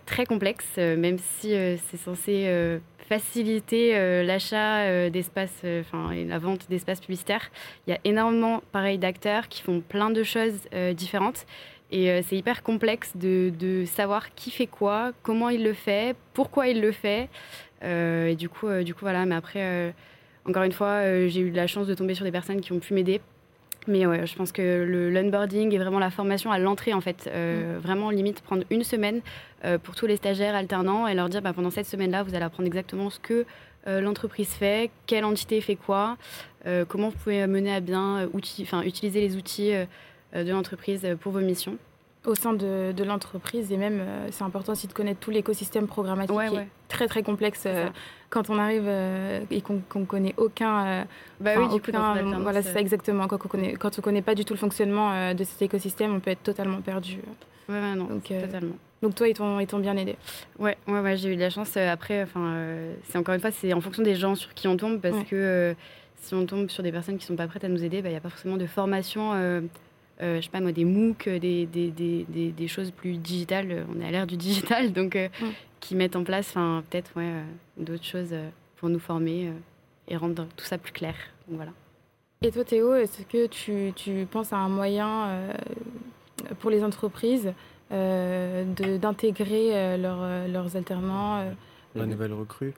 très 0.05 0.27
complexe, 0.27 0.77
même 0.77 1.19
si 1.19 1.51
c'est 1.51 1.97
censé 1.97 2.79
faciliter 3.09 3.97
euh, 3.97 4.23
l'achat 4.25 4.81
euh, 4.81 5.11
d'espaces, 5.11 5.63
euh, 5.65 5.81
enfin 5.81 6.15
la 6.15 6.39
vente 6.39 6.69
d'espaces 6.69 7.01
publicitaires. 7.01 7.51
Il 7.87 7.91
y 7.91 7.95
a 7.95 8.01
énormément, 8.05 8.63
pareil, 8.73 8.99
d'acteurs 8.99 9.49
qui 9.49 9.63
font 9.63 9.81
plein 9.81 10.11
de 10.11 10.23
choses 10.23 10.69
différentes. 10.95 11.47
Et 11.93 12.21
c'est 12.23 12.37
hyper 12.37 12.65
complexe 12.65 13.13
de, 13.15 13.53
de, 13.57 13.85
savoir 13.85 14.35
qui 14.35 14.51
fait 14.51 14.67
quoi, 14.67 15.13
comment 15.23 15.51
il 15.51 15.63
le 15.63 15.73
fait, 15.73 16.17
pourquoi 16.35 16.67
il 16.67 16.81
le 16.81 16.91
fait. 16.91 17.29
et 17.83 18.35
du 18.37 18.49
coup, 18.49 18.69
du 18.83 18.93
coup, 18.93 19.03
voilà. 19.03 19.25
Mais 19.25 19.37
après, 19.37 19.95
encore 20.45 20.65
une 20.65 20.73
fois, 20.73 21.29
j'ai 21.29 21.41
eu 21.41 21.51
la 21.51 21.69
chance 21.69 21.87
de 21.87 21.95
tomber 21.95 22.15
sur 22.15 22.25
des 22.25 22.33
personnes 22.33 22.61
qui 22.61 22.73
ont 22.73 22.81
pu 22.81 22.93
m'aider 22.93 23.21
mais 23.89 24.07
ouais, 24.07 24.27
je 24.27 24.35
pense 24.35 24.53
que 24.53 24.85
le 24.85 25.11
l'onboarding 25.11 25.73
et 25.73 25.79
vraiment 25.79 25.99
la 25.99 26.11
formation 26.11 26.51
à 26.51 26.59
l'entrée, 26.59 26.93
en 26.93 27.01
fait, 27.01 27.29
euh, 27.33 27.77
mm. 27.77 27.81
vraiment 27.81 28.11
limite 28.11 28.41
prendre 28.41 28.65
une 28.71 28.83
semaine 28.83 29.21
euh, 29.65 29.79
pour 29.79 29.95
tous 29.95 30.07
les 30.07 30.17
stagiaires 30.17 30.55
alternants 30.55 31.07
et 31.07 31.15
leur 31.15 31.29
dire 31.29 31.43
bah, 31.43 31.53
pendant 31.53 31.71
cette 31.71 31.87
semaine-là, 31.87 32.23
vous 32.23 32.35
allez 32.35 32.45
apprendre 32.45 32.67
exactement 32.67 33.11
ce 33.11 33.19
que 33.19 33.47
euh, 33.87 34.01
l'entreprise 34.01 34.49
fait, 34.51 34.91
quelle 35.07 35.25
entité 35.25 35.61
fait 35.61 35.77
quoi, 35.77 36.17
comment 36.89 37.11
vous 37.11 37.19
pouvez 37.19 37.47
mener 37.47 37.73
à 37.73 37.79
bien 37.79 38.29
utiliser 38.35 39.21
les 39.21 39.37
outils 39.37 39.71
de 40.35 40.51
l'entreprise 40.51 41.07
pour 41.21 41.31
vos 41.31 41.39
missions 41.39 41.79
au 42.27 42.35
sein 42.35 42.53
de, 42.53 42.93
de 42.93 43.05
l'entreprise 43.05 43.73
et 43.73 43.77
même 43.77 44.03
c'est 44.31 44.45
important 44.45 44.73
aussi 44.73 44.87
de 44.87 44.93
connaître 44.93 45.21
tout 45.21 45.31
l'écosystème 45.31 45.87
programmatique 45.87 46.37
qui 46.51 46.57
est 46.57 46.69
très 46.89 47.07
très 47.07 47.23
complexe 47.23 47.67
quand 48.31 48.51
on 48.51 48.59
arrive 48.59 48.85
euh, 48.87 49.41
et 49.51 49.61
qu'on 49.61 49.83
ne 49.95 50.05
connaît 50.05 50.35
aucun. 50.37 50.87
Euh, 50.87 51.05
bah 51.41 51.53
oui, 51.57 51.69
du 51.69 51.81
coup, 51.81 51.91
voilà, 52.41 52.63
c'est 52.63 52.73
ça 52.73 52.81
exactement. 52.81 53.27
Quand 53.29 53.45
on 53.45 53.49
connaît, 53.49 53.75
quand 53.75 53.99
on 53.99 54.03
connaît 54.03 54.23
pas 54.23 54.35
du 54.35 54.45
tout 54.45 54.55
le 54.55 54.59
fonctionnement 54.59 55.13
euh, 55.13 55.35
de 55.35 55.45
cet 55.45 55.63
écosystème, 55.63 56.15
on 56.15 56.21
peut 56.21 56.31
être 56.31 56.43
totalement 56.43 56.81
perdu. 56.81 57.19
Ouais, 57.69 57.95
non, 57.95 58.05
donc, 58.05 58.25
totalement. 58.25 58.77
Donc 59.03 59.15
toi, 59.15 59.29
ils 59.29 59.35
t'ont 59.35 59.79
bien 59.79 59.97
aidé. 59.97 60.17
Ouais, 60.59 60.77
ouais, 60.89 61.01
ouais 61.01 61.17
j'ai 61.17 61.33
eu 61.33 61.37
de 61.37 61.41
la 61.41 61.51
chance. 61.51 61.77
Après, 61.77 62.23
enfin, 62.23 62.57
c'est 63.05 63.19
encore 63.19 63.35
une 63.35 63.41
fois, 63.41 63.51
c'est 63.51 63.73
en 63.73 63.81
fonction 63.81 64.03
des 64.03 64.15
gens 64.15 64.35
sur 64.35 64.55
qui 64.55 64.69
on 64.69 64.77
tombe, 64.77 65.01
parce 65.01 65.25
que 65.25 65.75
si 66.17 66.35
on 66.35 66.47
tombe 66.47 66.71
sur 66.71 66.83
des 66.83 66.93
personnes 66.93 67.19
qui 67.19 67.27
sont 67.27 67.37
pas 67.37 67.47
prêtes 67.47 67.65
à 67.65 67.69
nous 67.69 67.85
aider, 67.85 68.03
bah, 68.03 68.09
il 68.09 68.13
n'y 68.13 68.19
a 68.19 68.21
pas 68.21 68.31
forcément 68.31 68.57
de 68.57 68.67
formation. 68.67 69.33
Euh, 70.23 70.37
je 70.37 70.47
sais 70.47 70.51
pas 70.51 70.61
moi, 70.61 70.73
des 70.73 70.85
MOOC, 70.85 71.29
des, 71.29 71.67
des, 71.67 71.91
des, 71.91 72.25
des, 72.27 72.69
choses 72.69 72.91
plus 72.91 73.19
digitales. 73.19 73.87
On 73.95 74.01
est 74.01 74.07
à 74.07 74.11
l'ère 74.11 74.27
du 74.27 74.37
digital, 74.37 74.93
donc 74.93 75.17
qui 75.87 75.95
mettent 75.95 76.17
en 76.17 76.25
place 76.25 76.55
peut-être 76.55 77.13
ouais, 77.17 77.25
euh, 77.25 77.45
d'autres 77.77 78.05
choses 78.05 78.31
euh, 78.33 78.49
pour 78.77 78.89
nous 78.89 78.99
former 78.99 79.47
euh, 79.47 79.53
et 80.09 80.17
rendre 80.17 80.47
tout 80.57 80.65
ça 80.65 80.79
plus 80.79 80.93
clair. 80.93 81.15
Donc, 81.47 81.59
voilà. 81.59 81.71
Et 82.43 82.51
toi 82.51 82.65
Théo, 82.65 82.95
est-ce 82.95 83.23
que 83.23 83.47
tu, 83.47 83.93
tu, 83.95 84.27
penses 84.31 84.53
à 84.53 84.57
un 84.57 84.69
moyen 84.69 85.49
pour 86.59 86.71
les 86.71 86.85
entreprises 86.85 87.53
d'intégrer 87.91 89.97
leurs 89.97 90.77
alternants 90.77 91.51
la 91.97 92.07
nouvelle 92.07 92.33
recrue. 92.33 92.75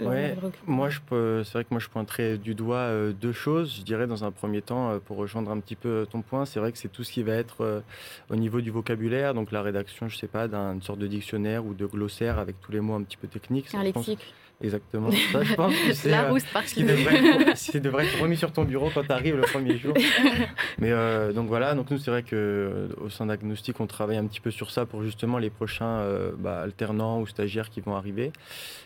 Ouais, 0.00 0.36
moi, 0.66 0.88
je 0.88 1.00
c'est 1.44 1.52
vrai 1.52 1.64
que 1.64 1.70
moi, 1.70 1.80
je 1.80 1.88
pointerais 1.88 2.38
du 2.38 2.54
doigt 2.54 2.90
deux 3.12 3.32
choses. 3.32 3.76
Je 3.78 3.82
dirais, 3.82 4.06
dans 4.06 4.24
un 4.24 4.30
premier 4.30 4.62
temps, 4.62 4.98
pour 5.06 5.16
rejoindre 5.16 5.50
un 5.50 5.60
petit 5.60 5.76
peu 5.76 6.06
ton 6.10 6.22
point, 6.22 6.44
c'est 6.46 6.60
vrai 6.60 6.72
que 6.72 6.78
c'est 6.78 6.88
tout 6.88 7.04
ce 7.04 7.12
qui 7.12 7.22
va 7.22 7.34
être 7.34 7.82
au 8.30 8.36
niveau 8.36 8.60
du 8.60 8.70
vocabulaire, 8.70 9.34
donc 9.34 9.52
la 9.52 9.62
rédaction, 9.62 10.08
je 10.08 10.16
sais 10.16 10.28
pas, 10.28 10.48
d'une 10.48 10.82
sorte 10.82 10.98
de 10.98 11.06
dictionnaire 11.06 11.64
ou 11.64 11.74
de 11.74 11.86
glossaire 11.86 12.38
avec 12.38 12.60
tous 12.60 12.72
les 12.72 12.80
mots 12.80 12.94
un 12.94 13.02
petit 13.02 13.16
peu 13.16 13.28
techniques. 13.28 13.74
Un 13.74 13.82
lexique. 13.82 14.34
Exactement. 14.62 15.10
Ça, 15.10 15.42
je 15.42 15.54
pense 15.54 15.74
que 15.74 15.92
c'est 15.92 16.14
euh, 16.14 16.38
ce 16.38 16.74
qui 16.74 16.84
devrait, 16.84 17.80
devrait, 17.80 18.06
être 18.06 18.20
remis 18.22 18.36
sur 18.36 18.52
ton 18.52 18.64
bureau 18.64 18.90
quand 18.94 19.02
tu 19.02 19.12
arrives 19.12 19.36
le 19.36 19.42
premier 19.42 19.76
jour. 19.76 19.92
Mais 20.78 20.92
euh, 20.92 21.32
donc 21.32 21.48
voilà, 21.48 21.74
donc 21.74 21.90
nous 21.90 21.98
c'est 21.98 22.10
vrai 22.12 22.22
que 22.22 22.36
euh, 22.36 22.88
au 23.04 23.10
sein 23.10 23.26
d'Agnostic, 23.26 23.80
on 23.80 23.86
travaille 23.86 24.18
un 24.18 24.26
petit 24.26 24.40
peu 24.40 24.52
sur 24.52 24.70
ça 24.70 24.86
pour 24.86 25.02
justement 25.02 25.38
les 25.38 25.50
prochains 25.50 26.06
bah, 26.38 26.60
alternants 26.60 27.20
ou 27.20 27.26
stagiaires 27.26 27.70
qui 27.70 27.80
vont 27.80 27.96
arriver. 27.96 28.32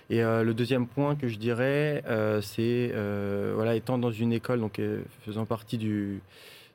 Et 0.08 0.22
le 0.22 0.52
deuxième 0.52 0.86
point 0.86 1.16
que 1.16 1.28
je 1.28 1.36
dirais, 1.36 2.02
c'est 2.40 2.92
voilà, 3.54 3.74
étant 3.74 3.98
dans 3.98 4.12
une 4.12 4.32
école, 4.32 4.60
donc 4.60 4.80
faisant 5.24 5.44
partie 5.44 5.78
du 5.78 6.20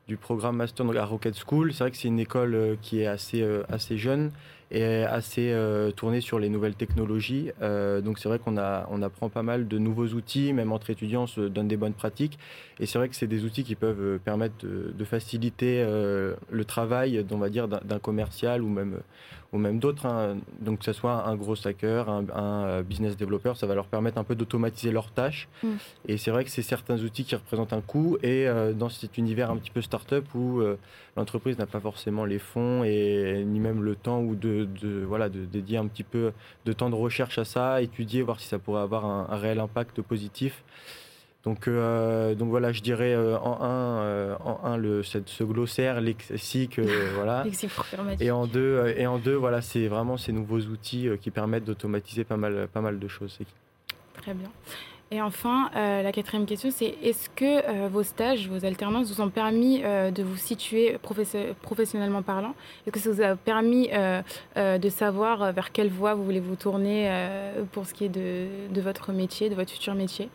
du 0.07 0.17
programme 0.17 0.57
master 0.57 0.85
à 0.97 1.05
Rocket 1.05 1.35
School, 1.47 1.73
c'est 1.73 1.83
vrai 1.83 1.91
que 1.91 1.97
c'est 1.97 2.07
une 2.07 2.19
école 2.19 2.77
qui 2.81 3.01
est 3.01 3.07
assez 3.07 3.45
assez 3.69 3.97
jeune 3.97 4.31
est 4.71 5.03
assez 5.03 5.51
euh, 5.51 5.91
tourné 5.91 6.21
sur 6.21 6.39
les 6.39 6.49
nouvelles 6.49 6.75
technologies. 6.75 7.51
Euh, 7.61 8.01
donc 8.01 8.19
c'est 8.19 8.29
vrai 8.29 8.39
qu'on 8.39 8.57
on 8.57 9.01
apprend 9.01 9.29
pas 9.29 9.43
mal 9.43 9.67
de 9.67 9.77
nouveaux 9.77 10.07
outils, 10.07 10.53
même 10.53 10.71
entre 10.71 10.89
étudiants, 10.89 11.23
on 11.23 11.27
se 11.27 11.41
donne 11.41 11.67
des 11.67 11.77
bonnes 11.77 11.93
pratiques. 11.93 12.39
Et 12.81 12.85
c'est 12.85 12.97
vrai 12.97 13.07
que 13.07 13.15
c'est 13.15 13.27
des 13.27 13.45
outils 13.45 13.63
qui 13.63 13.75
peuvent 13.75 14.01
euh, 14.01 14.17
permettre 14.17 14.55
de, 14.65 15.05
faciliter 15.05 15.83
le 15.83 16.65
travail, 16.65 17.25
on 17.31 17.37
va 17.37 17.49
dire, 17.49 17.67
d'un 17.67 17.99
commercial 17.99 18.61
ou 18.61 18.69
même 18.69 18.99
ou 19.51 19.57
même 19.57 19.79
d'autres. 19.79 20.05
Hein. 20.05 20.37
Donc 20.61 20.79
que 20.79 20.85
ce 20.85 20.93
soit 20.93 21.27
un 21.27 21.35
gros 21.35 21.55
hacker, 21.67 22.07
un, 22.09 22.81
business 22.81 23.17
developer, 23.17 23.53
ça 23.55 23.67
va 23.67 23.75
leur 23.75 23.87
permettre 23.87 24.17
un 24.17 24.23
peu 24.23 24.35
d'automatiser 24.35 24.91
leurs 24.91 25.11
tâches. 25.11 25.49
Mm. 25.63 25.67
Et 26.07 26.17
c'est 26.17 26.31
vrai 26.31 26.45
que 26.45 26.49
c'est 26.49 26.61
certains 26.61 26.97
outils 26.99 27.25
qui 27.25 27.35
représentent 27.35 27.73
un 27.73 27.81
coût. 27.81 28.17
Et 28.23 28.47
dans 28.75 28.89
cet 28.89 29.17
univers 29.17 29.51
un 29.51 29.57
petit 29.57 29.71
peu 29.71 29.81
start-up 29.81 30.25
où 30.33 30.61
l'entreprise 31.17 31.57
n'a 31.57 31.65
pas 31.65 31.81
forcément 31.81 32.23
les 32.23 32.39
fonds 32.39 32.83
et 32.85 33.43
ni 33.45 33.59
même 33.59 33.83
le 33.83 33.95
temps 33.95 34.21
ou 34.21 34.35
de 34.35 34.61
de, 34.65 35.03
voilà, 35.03 35.29
de 35.29 35.45
dédier 35.45 35.77
un 35.77 35.87
petit 35.87 36.03
peu 36.03 36.31
de 36.65 36.73
temps 36.73 36.89
de 36.89 36.95
recherche 36.95 37.37
à 37.37 37.45
ça, 37.45 37.81
étudier, 37.81 38.21
voir 38.21 38.39
si 38.39 38.47
ça 38.47 38.59
pourrait 38.59 38.81
avoir 38.81 39.05
un, 39.05 39.37
réel 39.37 39.59
impact 39.59 40.01
positif. 40.01 40.63
Donc, 41.43 41.67
euh, 41.67 42.35
donc 42.35 42.49
voilà, 42.49 42.71
je 42.71 42.81
dirais 42.81 43.13
euh, 43.13 43.37
en 43.39 43.63
un, 43.63 44.01
euh, 44.01 44.35
en 44.45 44.59
un 44.63 44.77
le, 44.77 45.01
ce 45.01 45.43
glossaire 45.43 45.99
lexique, 45.99 46.79
voilà. 47.15 47.43
et 48.19 48.29
en 48.29 48.45
deux, 48.45 48.93
et 48.95 49.07
en 49.07 49.17
deux, 49.17 49.35
voilà, 49.35 49.61
c'est 49.61 49.87
vraiment 49.87 50.17
ces 50.17 50.33
nouveaux 50.33 50.59
outils 50.59 51.09
qui 51.19 51.31
permettent 51.31 51.65
d'automatiser 51.65 52.23
pas 52.23 52.37
mal, 52.37 52.67
pas 52.71 52.81
mal 52.81 52.99
de 52.99 53.07
choses. 53.07 53.39
Très 54.21 54.33
bien. 54.33 54.49
Et 55.13 55.21
enfin, 55.21 55.69
la 55.73 56.09
quatrième 56.13 56.45
question, 56.45 56.69
c'est 56.71 56.95
est-ce 57.03 57.29
que 57.29 57.87
vos 57.89 58.01
stages, 58.03 58.47
vos 58.47 58.63
alternances 58.63 59.11
vous 59.11 59.19
ont 59.19 59.29
permis 59.29 59.81
de 59.81 60.23
vous 60.23 60.37
situer 60.37 60.97
professionnellement 61.61 62.21
parlant? 62.21 62.55
Est-ce 62.85 62.91
que 62.91 62.99
ça 62.99 63.11
vous 63.11 63.21
a 63.21 63.35
permis 63.35 63.89
de 64.55 64.89
savoir 64.89 65.51
vers 65.51 65.73
quelle 65.73 65.89
voie 65.89 66.13
vous 66.13 66.23
voulez 66.23 66.39
vous 66.39 66.55
tourner 66.55 67.11
pour 67.73 67.87
ce 67.87 67.93
qui 67.93 68.05
est 68.05 68.09
de, 68.09 68.47
de, 68.73 68.79
votre 68.79 69.11
métier, 69.11 69.49
de 69.49 69.55
votre 69.55 69.71
futur 69.71 69.95
métier? 69.95 70.29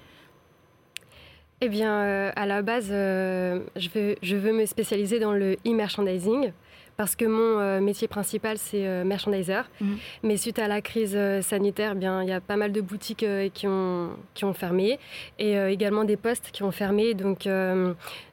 Eh 1.60 1.68
bien, 1.68 2.32
à 2.36 2.46
la 2.46 2.62
base, 2.62 2.88
je, 2.88 3.88
veux, 3.94 4.16
je 4.22 4.36
veux 4.36 4.52
me 4.52 4.66
spécialiser 4.66 5.18
dans 5.18 5.32
le 5.32 5.56
e-merchandising 5.66 6.52
parce 6.96 7.14
que 7.14 7.24
mon 7.24 7.60
euh, 7.60 7.80
métier 7.80 8.08
principal, 8.08 8.58
c'est 8.58 8.86
euh, 8.86 9.04
merchandiser. 9.04 9.60
Mhm. 9.80 9.98
Mais 10.22 10.36
suite 10.36 10.58
à 10.58 10.68
la 10.68 10.80
crise 10.80 11.14
euh, 11.14 11.42
sanitaire, 11.42 11.92
eh 11.94 11.98
bien, 11.98 12.22
il 12.22 12.28
y 12.28 12.32
a 12.32 12.40
pas 12.40 12.56
mal 12.56 12.72
de 12.72 12.80
boutiques 12.80 13.24
qui, 13.52 13.66
ont, 13.66 14.10
qui 14.34 14.44
ont 14.44 14.54
fermé 14.54 14.98
et 15.38 15.56
également 15.70 16.04
des 16.04 16.16
postes 16.16 16.50
qui 16.52 16.62
ont 16.62 16.70
fermé. 16.70 17.14
Donc, 17.14 17.48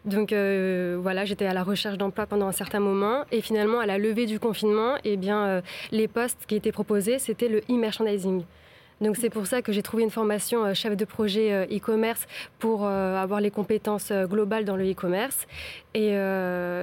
donc 0.06 0.34
voilà, 0.34 1.26
j'étais 1.26 1.46
à 1.46 1.54
la 1.54 1.64
recherche 1.64 1.98
d'emploi 1.98 2.26
pendant 2.26 2.48
un 2.48 2.52
certain 2.52 2.80
moment. 2.80 3.24
Et 3.32 3.42
finalement, 3.42 3.80
à 3.80 3.86
la 3.86 3.98
levée 3.98 4.26
du 4.26 4.40
confinement, 4.40 4.96
eh 5.04 5.18
bien, 5.18 5.62
les 5.92 6.08
postes 6.08 6.46
qui 6.48 6.56
étaient 6.56 6.72
proposés, 6.72 7.20
c'était 7.20 7.50
le 7.50 7.60
e-merchandising. 7.70 8.44
Donc 9.04 9.18
c'est 9.18 9.30
pour 9.30 9.48
ça 9.48 9.62
que 9.62 9.74
j'ai 9.74 9.84
trouvé 9.84 10.04
une 10.04 10.10
formation 10.10 10.64
euh, 10.64 10.74
chef 10.74 10.96
de 10.96 11.04
projet 11.06 11.52
euh, 11.52 11.66
e-commerce 11.66 12.26
pour 12.60 12.86
euh, 12.86 13.22
avoir 13.22 13.42
les 13.42 13.52
compétences 13.52 14.12
globales 14.12 14.64
dans 14.64 14.78
le 14.78 14.90
e-commerce. 14.90 15.46
Et 15.96 16.14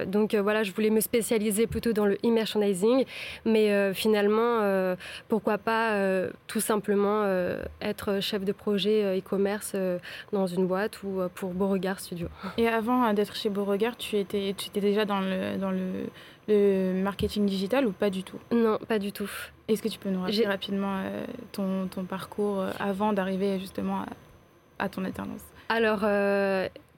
donc 0.07 0.35
voilà, 0.35 0.63
je 0.63 0.71
voulais 0.71 0.89
me 0.89 1.01
spécialiser 1.01 1.67
plutôt 1.67 1.91
dans 1.91 2.05
le 2.05 2.17
e-merchandising, 2.23 3.03
mais 3.43 3.93
finalement, 3.93 4.95
pourquoi 5.27 5.57
pas 5.57 5.97
tout 6.47 6.61
simplement 6.61 7.25
être 7.81 8.21
chef 8.21 8.45
de 8.45 8.53
projet 8.53 9.19
e-commerce 9.19 9.75
dans 10.31 10.47
une 10.47 10.65
boîte 10.65 11.03
ou 11.03 11.23
pour 11.35 11.53
Beauregard 11.53 11.99
Studio. 11.99 12.29
Et 12.57 12.69
avant 12.69 13.11
d'être 13.11 13.35
chez 13.35 13.49
Beauregard, 13.49 13.97
tu 13.97 14.15
étais, 14.15 14.55
tu 14.57 14.69
étais 14.69 14.79
déjà 14.79 15.03
dans 15.03 15.19
le, 15.19 15.57
dans 15.57 15.71
le, 15.71 16.07
le 16.47 16.93
marketing 17.01 17.45
digital 17.45 17.85
ou 17.85 17.91
pas 17.91 18.09
du 18.09 18.23
tout? 18.23 18.39
Non, 18.51 18.77
pas 18.87 18.99
du 18.99 19.11
tout. 19.11 19.29
Est-ce 19.67 19.81
que 19.81 19.87
tu 19.87 19.99
peux 19.99 20.09
nous 20.09 20.21
rappeler 20.21 20.45
rapidement 20.45 20.97
euh, 20.97 21.25
ton, 21.51 21.87
ton, 21.87 22.03
parcours 22.03 22.59
euh, 22.59 22.71
avant 22.79 23.13
d'arriver 23.13 23.59
justement 23.59 24.05
à, 24.79 24.89
ton 24.89 25.05
alternance? 25.05 25.41
Alors, 25.69 25.99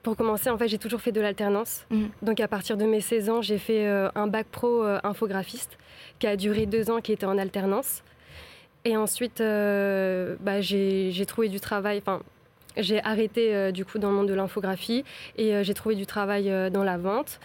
pour 0.02 0.16
commencer, 0.16 0.50
en 0.50 0.58
fait, 0.58 0.68
j'ai 0.68 0.78
toujours 0.78 1.00
fait 1.00 1.12
de 1.12 1.20
l'alternance. 1.20 1.86
Mhm. 1.90 2.08
Donc, 2.22 2.40
à 2.40 2.48
partir 2.48 2.76
de 2.76 2.84
mes 2.84 3.00
16 3.00 3.30
ans, 3.30 3.42
j'ai 3.42 3.58
fait 3.58 3.86
un 3.86 4.26
bac 4.26 4.46
pro 4.50 4.82
infographiste 5.04 5.78
qui 6.18 6.26
a 6.26 6.36
duré 6.36 6.66
deux 6.66 6.90
ans, 6.90 7.00
qui 7.00 7.12
était 7.12 7.26
en 7.26 7.38
alternance. 7.38 8.02
Et 8.84 8.96
ensuite, 8.96 9.38
bah, 9.38 10.60
j'ai 10.60 11.26
trouvé 11.26 11.48
du 11.48 11.60
travail. 11.60 11.98
Enfin, 11.98 12.20
j'ai 12.76 13.00
arrêté 13.04 13.70
du 13.70 13.84
coup 13.84 13.98
dans 13.98 14.10
le 14.10 14.16
monde 14.16 14.28
de 14.28 14.34
l'infographie 14.34 15.04
et 15.36 15.62
j'ai 15.62 15.74
trouvé 15.74 15.94
du 15.94 16.06
travail 16.06 16.50
dans 16.72 16.82
la 16.82 16.98
vente. 16.98 17.38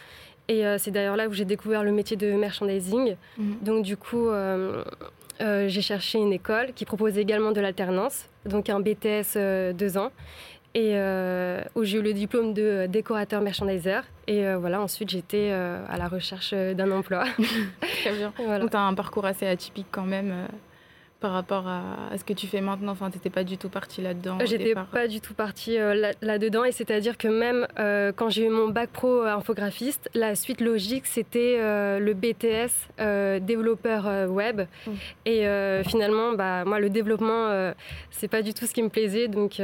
Et 0.49 0.65
euh, 0.65 0.77
c'est 0.79 0.89
d'ailleurs 0.89 1.15
là 1.15 1.27
où 1.27 1.33
j'ai 1.33 1.45
découvert 1.45 1.83
le 1.83 1.91
métier 1.91 2.17
de 2.17 2.31
merchandising. 2.33 3.15
Mhm. 3.37 3.57
Donc 3.61 3.85
du 3.85 3.95
coup, 3.95 4.27
euh, 4.29 4.83
euh, 5.41 5.69
j'ai 5.69 5.81
cherché 5.81 6.17
une 6.17 6.33
école 6.33 6.73
qui 6.73 6.85
proposait 6.85 7.21
également 7.21 7.51
de 7.51 7.61
l'alternance, 7.61 8.27
donc 8.45 8.69
un 8.69 8.79
BTS 8.79 9.37
deux 9.75 9.97
ans, 9.97 10.11
et 10.73 10.95
où 11.75 11.83
j'ai 11.83 11.99
eu 11.99 12.01
le 12.01 12.13
diplôme 12.13 12.53
de 12.53 12.87
décorateur 12.87 13.41
merchandiser. 13.41 14.01
Et 14.27 14.53
voilà, 14.55 14.81
ensuite 14.81 15.09
j'étais 15.09 15.51
à 15.51 15.97
la 15.97 16.07
recherche 16.07 16.53
d'un 16.53 16.91
emploi. 16.91 17.25
Très 18.01 18.13
bien. 18.13 18.33
Donc 18.59 18.71
tu 18.71 18.77
as 18.77 18.81
un 18.81 18.93
parcours 18.95 19.25
assez 19.25 19.47
atypique 19.47 19.87
quand 19.91 20.05
même 20.05 20.33
par 21.19 21.31
rapport 21.31 21.67
à, 21.67 22.17
ce 22.17 22.23
que 22.23 22.33
tu 22.33 22.47
fais 22.47 22.61
maintenant 22.61 22.93
Enfin, 22.93 23.09
tu 23.09 23.17
n'étais 23.17 23.29
pas 23.29 23.43
du 23.43 23.57
tout 23.57 23.69
partie 23.69 24.01
là-dedans 24.01 24.37
J'étais 24.45 24.73
pas 24.73 25.07
du 25.07 25.19
tout 25.19 25.33
partie 25.33 25.77
euh, 25.77 26.11
là-dedans. 26.21 26.63
et 26.63 26.71
c'est-à-dire 26.71 27.17
que 27.17 27.27
même 27.27 27.67
euh, 27.77 28.11
quand 28.15 28.29
j'ai 28.29 28.45
eu 28.45 28.49
mon 28.49 28.69
bac 28.69 28.89
pro 28.89 29.21
infographiste, 29.23 30.09
la 30.13 30.35
suite 30.35 30.61
logique, 30.61 31.05
c'était 31.05 31.57
euh, 31.59 31.99
le 31.99 32.13
BTS 32.13 33.41
développeur 33.41 34.29
web. 34.29 34.61
Mmh. 34.61 34.91
Et 35.25 35.83
finalement, 35.85 36.33
bah, 36.33 36.63
moi, 36.65 36.79
le 36.79 36.89
développement, 36.89 37.73
c'est 38.11 38.27
pas 38.27 38.41
du 38.41 38.53
tout 38.53 38.65
ce 38.65 38.73
qui 38.73 38.83
me 38.83 38.89
plaisait. 38.89 39.27
Donc, 39.27 39.61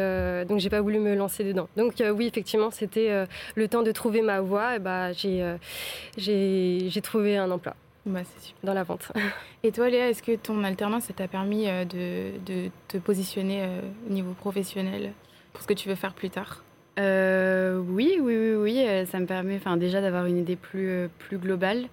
donc 0.47 0.59
j'ai 0.59 0.69
pas 0.69 0.81
voulu 0.81 0.99
me 0.99 1.15
lancer 1.15 1.43
dedans. 1.43 1.67
Donc, 1.77 2.01
oui, 2.15 2.27
effectivement, 2.27 2.71
c'était 2.71 3.25
le 3.55 3.67
temps 3.67 3.83
de 3.83 3.91
trouver 3.91 4.21
ma 4.21 4.41
voie. 4.41 4.75
Et 4.75 4.79
bah, 4.79 5.11
j'ai 5.13 7.01
trouvé 7.01 7.37
un 7.37 7.51
emploi. 7.51 7.75
Bah, 8.05 8.21
c'est 8.23 8.53
Dans 8.63 8.73
la 8.73 8.83
vente. 8.83 9.11
Et 9.63 9.71
toi, 9.71 9.89
Léa, 9.89 10.09
est-ce 10.09 10.21
que 10.21 10.35
ton 10.35 10.63
alternance 10.63 11.07
t'a 11.15 11.27
permis 11.27 11.67
euh, 11.67 11.85
de, 11.85 12.37
de, 12.45 12.69
te 12.87 12.97
positionner 12.97 13.63
euh, 13.63 13.81
au 14.07 14.13
niveau 14.13 14.33
professionnel 14.33 15.13
pour 15.53 15.63
ce 15.63 15.67
que 15.67 15.73
tu 15.73 15.89
veux 15.89 15.95
faire 15.95 16.13
plus 16.13 16.29
tard? 16.29 16.63
Euh, 16.99 17.79
Oui, 17.79 18.17
oui, 18.21 18.37
oui, 18.37 18.55
oui. 18.55 19.05
Ça 19.07 19.19
me 19.19 19.25
permet 19.25 19.59
déjà 19.77 20.01
d'avoir 20.01 20.27
une 20.27 20.37
idée 20.37 20.55
plus, 20.55 21.09
plus 21.17 21.37
globale. 21.37 21.85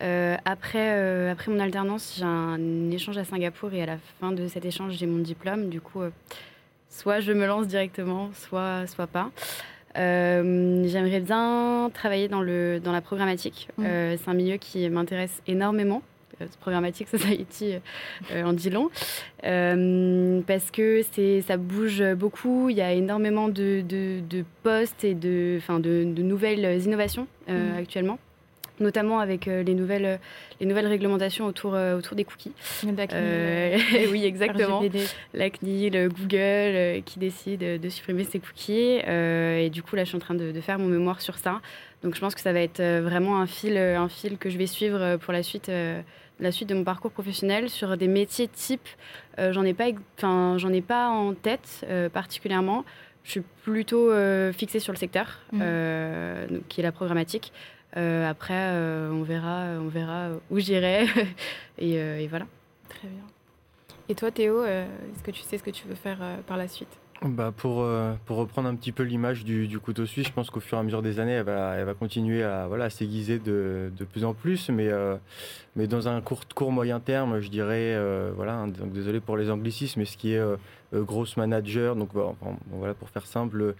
après, 0.00 1.28
après 1.28 1.52
mon 1.52 1.60
alternance, 1.60 2.14
j'ai 2.16 2.24
un 2.24 2.90
échange 2.90 3.18
à 3.18 3.24
Singapour 3.24 3.72
et 3.74 3.82
à 3.82 3.86
la 3.86 3.98
fin 4.18 4.32
de 4.32 4.48
cet 4.48 4.64
échange, 4.64 4.94
j'ai 4.94 5.06
mon 5.06 5.18
diplôme. 5.18 5.68
Du 5.68 5.82
coup, 5.82 6.00
soit 6.88 7.20
je 7.20 7.32
me 7.32 7.46
lance 7.46 7.66
directement, 7.66 8.30
soit, 8.32 8.86
soit 8.86 9.06
pas. 9.06 9.30
Euh, 9.96 10.84
j'aimerais 10.86 11.20
bien 11.20 11.90
travailler 11.92 12.28
dans, 12.28 12.40
le, 12.40 12.80
dans 12.80 12.92
la 12.92 13.00
programmatique. 13.00 13.68
Mmh. 13.76 13.84
Euh, 13.86 14.16
c'est 14.16 14.30
un 14.30 14.34
milieu 14.34 14.56
qui 14.56 14.88
m'intéresse 14.88 15.42
énormément. 15.46 16.02
Euh, 16.40 16.46
programmatique 16.60 17.08
Society 17.10 17.74
en 18.32 18.52
dit 18.52 18.70
long. 18.70 18.88
parce 19.42 20.70
que 20.70 21.02
ça 21.46 21.56
bouge 21.56 22.02
beaucoup, 22.14 22.70
il 22.70 22.76
y 22.76 22.80
a 22.80 22.92
énormément 22.92 23.48
de, 23.48 23.82
de, 23.82 24.20
de 24.20 24.44
postes 24.62 25.04
et 25.04 25.14
de, 25.14 25.60
de, 25.68 26.04
de 26.04 26.22
nouvelles 26.22 26.82
innovations 26.84 27.26
mmh. 27.48 27.52
actuellement 27.78 28.18
notamment 28.80 29.20
avec 29.20 29.46
euh, 29.46 29.62
les, 29.62 29.74
nouvelles, 29.74 30.18
les 30.58 30.66
nouvelles 30.66 30.86
réglementations 30.86 31.46
autour, 31.46 31.74
euh, 31.74 31.96
autour 31.96 32.16
des 32.16 32.24
cookies. 32.24 32.52
Euh, 32.86 33.78
oui, 34.10 34.24
exactement. 34.24 34.82
La 35.34 35.50
CNIL, 35.50 36.08
Google 36.08 37.02
qui 37.04 37.18
décide 37.18 37.60
de 37.60 37.88
supprimer 37.88 38.24
ces 38.24 38.40
cookies. 38.40 39.00
et 39.06 39.70
du 39.70 39.82
coup, 39.82 39.96
là, 39.96 40.04
je 40.04 40.08
suis 40.08 40.16
en 40.16 40.20
train 40.20 40.34
de, 40.34 40.60
faire 40.60 40.78
mon 40.78 40.88
mémoire 40.88 41.20
sur 41.20 41.36
ça. 41.38 41.60
Donc, 42.02 42.14
je 42.14 42.20
pense 42.20 42.34
que 42.34 42.40
ça 42.40 42.52
va 42.52 42.60
être 42.60 42.82
vraiment 42.82 43.40
un 43.40 43.46
fil, 43.46 43.76
un 43.76 44.08
fil 44.08 44.38
que 44.38 44.48
je 44.50 44.58
vais 44.58 44.66
suivre 44.66 45.16
pour 45.16 45.32
la 45.32 45.42
suite, 45.42 45.70
la 46.40 46.52
suite 46.52 46.68
de 46.68 46.74
mon 46.74 46.84
parcours 46.84 47.10
professionnel 47.10 47.68
sur 47.68 47.96
des 47.96 48.08
métiers 48.08 48.48
type. 48.48 48.88
j'en 49.38 49.64
ai 49.64 49.74
pas, 49.74 49.86
enfin, 50.16 50.56
j'en 50.58 50.72
ai 50.72 50.80
pas 50.80 51.08
en 51.08 51.34
tête 51.34 51.86
particulièrement. 52.12 52.84
Je 53.22 53.32
suis 53.32 53.42
plutôt 53.62 54.10
fixée 54.52 54.80
sur 54.80 54.92
le 54.92 54.98
secteur, 54.98 55.38
mmh. 55.52 55.58
qui 56.68 56.80
est 56.80 56.84
la 56.84 56.92
programmatique. 56.92 57.52
Euh, 57.96 58.28
après, 58.28 58.54
euh, 58.54 59.10
on, 59.10 59.22
verra, 59.22 59.64
on 59.80 59.88
verra 59.88 60.30
où 60.50 60.58
j'irai. 60.58 61.06
Euh, 61.82 62.18
et, 62.18 62.26
voilà. 62.26 62.44
Très 62.90 63.08
bien. 63.08 63.24
Et 64.10 64.14
toi, 64.14 64.30
Théo, 64.30 64.66
est-ce 64.66 65.22
que 65.22 65.30
tu 65.30 65.40
sais 65.40 65.56
ce 65.56 65.62
que 65.62 65.70
tu 65.70 65.88
veux 65.88 65.94
faire 65.94 66.18
par 66.46 66.58
la 66.58 66.68
suite? 66.68 66.94
Bah 67.22 67.52
pour, 67.54 67.86
pour 68.24 68.36
reprendre 68.38 68.68
un 68.68 68.74
petit 68.74 68.92
peu 68.92 69.02
l'image 69.02 69.44
du, 69.44 69.78
couteau 69.78 70.06
suisse, 70.06 70.28
je 70.28 70.32
pense 70.32 70.48
qu'au 70.48 70.60
fur 70.60 70.78
et 70.78 70.80
à 70.80 70.84
mesure 70.84 71.02
des 71.02 71.20
années, 71.20 71.32
elle 71.32 71.44
va, 71.44 71.94
continuer 71.98 72.42
à, 72.42 72.66
voilà, 72.66 72.88
s'aiguiser 72.88 73.38
de, 73.38 73.90
plus 74.10 74.24
en 74.24 74.32
plus. 74.32 74.70
Mais, 74.70 74.90
mais 75.76 75.86
dans 75.86 76.08
un 76.08 76.20
court, 76.22 76.40
court 76.54 76.72
moyen 76.72 76.98
terme, 76.98 77.40
je 77.40 77.48
dirais, 77.48 77.94
donc 78.78 78.92
désolé 78.92 79.20
pour 79.20 79.36
les 79.36 79.50
anglicismes, 79.50 80.00
mais 80.00 80.06
ce 80.06 80.16
qui 80.16 80.32
est 80.32 80.42
euh, 80.92 81.04
grosse 81.04 81.36
manager, 81.36 81.94
donc 81.94 82.10
pour 82.10 83.10
faire 83.10 83.26
simple, 83.26 83.74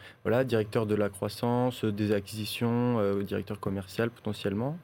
directeur 0.44 0.86
de 0.86 0.94
la 0.94 1.08
croissance, 1.08 1.84
des 1.84 2.12
acquisitions, 2.12 2.98
euh, 3.00 3.22
directeur 3.22 3.58
commercial 3.58 4.10
potentiellement. 4.10 4.78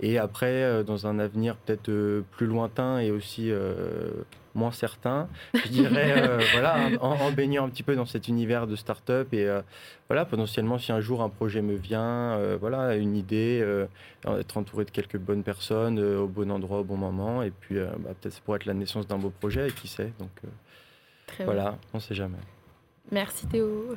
Et 0.00 0.18
après, 0.18 0.62
euh, 0.62 0.82
dans 0.82 1.06
un 1.06 1.18
avenir 1.18 1.56
peut-être 1.56 2.22
plus 2.30 2.46
lointain 2.46 2.98
et 2.98 3.10
aussi 3.10 3.52
moins 4.54 4.72
certain, 4.72 5.28
je 5.54 5.68
dirais, 5.68 6.38
voilà, 6.52 6.88
en, 7.00 7.30
baignant 7.32 7.64
un 7.64 7.68
petit 7.68 7.82
peu 7.82 7.94
dans 7.94 8.06
cet 8.06 8.28
univers 8.28 8.66
de 8.66 8.76
start-up 8.76 9.32
et 9.32 9.48
voilà, 10.08 10.24
potentiellement 10.24 10.78
si 10.78 10.90
un 10.92 11.00
jour 11.00 11.22
un 11.22 11.28
projet 11.28 11.62
me 11.62 11.74
vient, 11.74 12.56
voilà, 12.56 12.96
une 12.96 13.16
idée, 13.16 13.64
être 14.26 14.56
entouré 14.56 14.84
de 14.84 14.90
quelques 14.90 15.18
bonnes 15.18 15.42
personnes 15.42 15.98
au 16.00 16.26
bon 16.26 16.50
endroit 16.50 16.80
au 16.80 16.84
bon 16.84 16.96
moment 16.96 17.42
et 17.42 17.50
puis 17.50 17.76
bah, 17.76 18.14
peut-être 18.20 18.34
ça 18.34 18.40
pourrait 18.44 18.56
être 18.56 18.66
la 18.66 18.74
naissance 18.74 19.06
d'un 19.06 19.18
beau 19.18 19.30
projet 19.30 19.68
et 19.68 19.72
qui 19.72 19.86
sait. 19.86 20.12
Donc 20.18 20.30
voilà, 21.44 21.76
on 21.92 21.98
ne 21.98 22.02
sait 22.02 22.14
jamais. 22.14 22.38
Merci 23.10 23.46
Théo. 23.46 23.94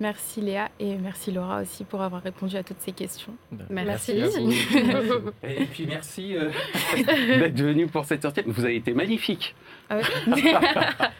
Merci 0.00 0.40
Léa 0.40 0.70
et 0.78 0.94
merci 0.96 1.32
Laura 1.32 1.62
aussi 1.62 1.82
pour 1.82 2.02
avoir 2.02 2.22
répondu 2.22 2.56
à 2.56 2.62
toutes 2.62 2.80
ces 2.80 2.92
questions. 2.92 3.34
Ben, 3.50 3.84
merci. 3.84 4.12
et 5.42 5.64
puis 5.64 5.86
merci 5.86 6.36
euh, 6.36 6.50
d'être 6.94 7.60
venu 7.60 7.88
pour 7.88 8.04
cette 8.04 8.22
sortie. 8.22 8.42
Vous 8.46 8.64
avez 8.64 8.76
été 8.76 8.94
magnifique. 8.94 9.56
Ah 9.90 9.98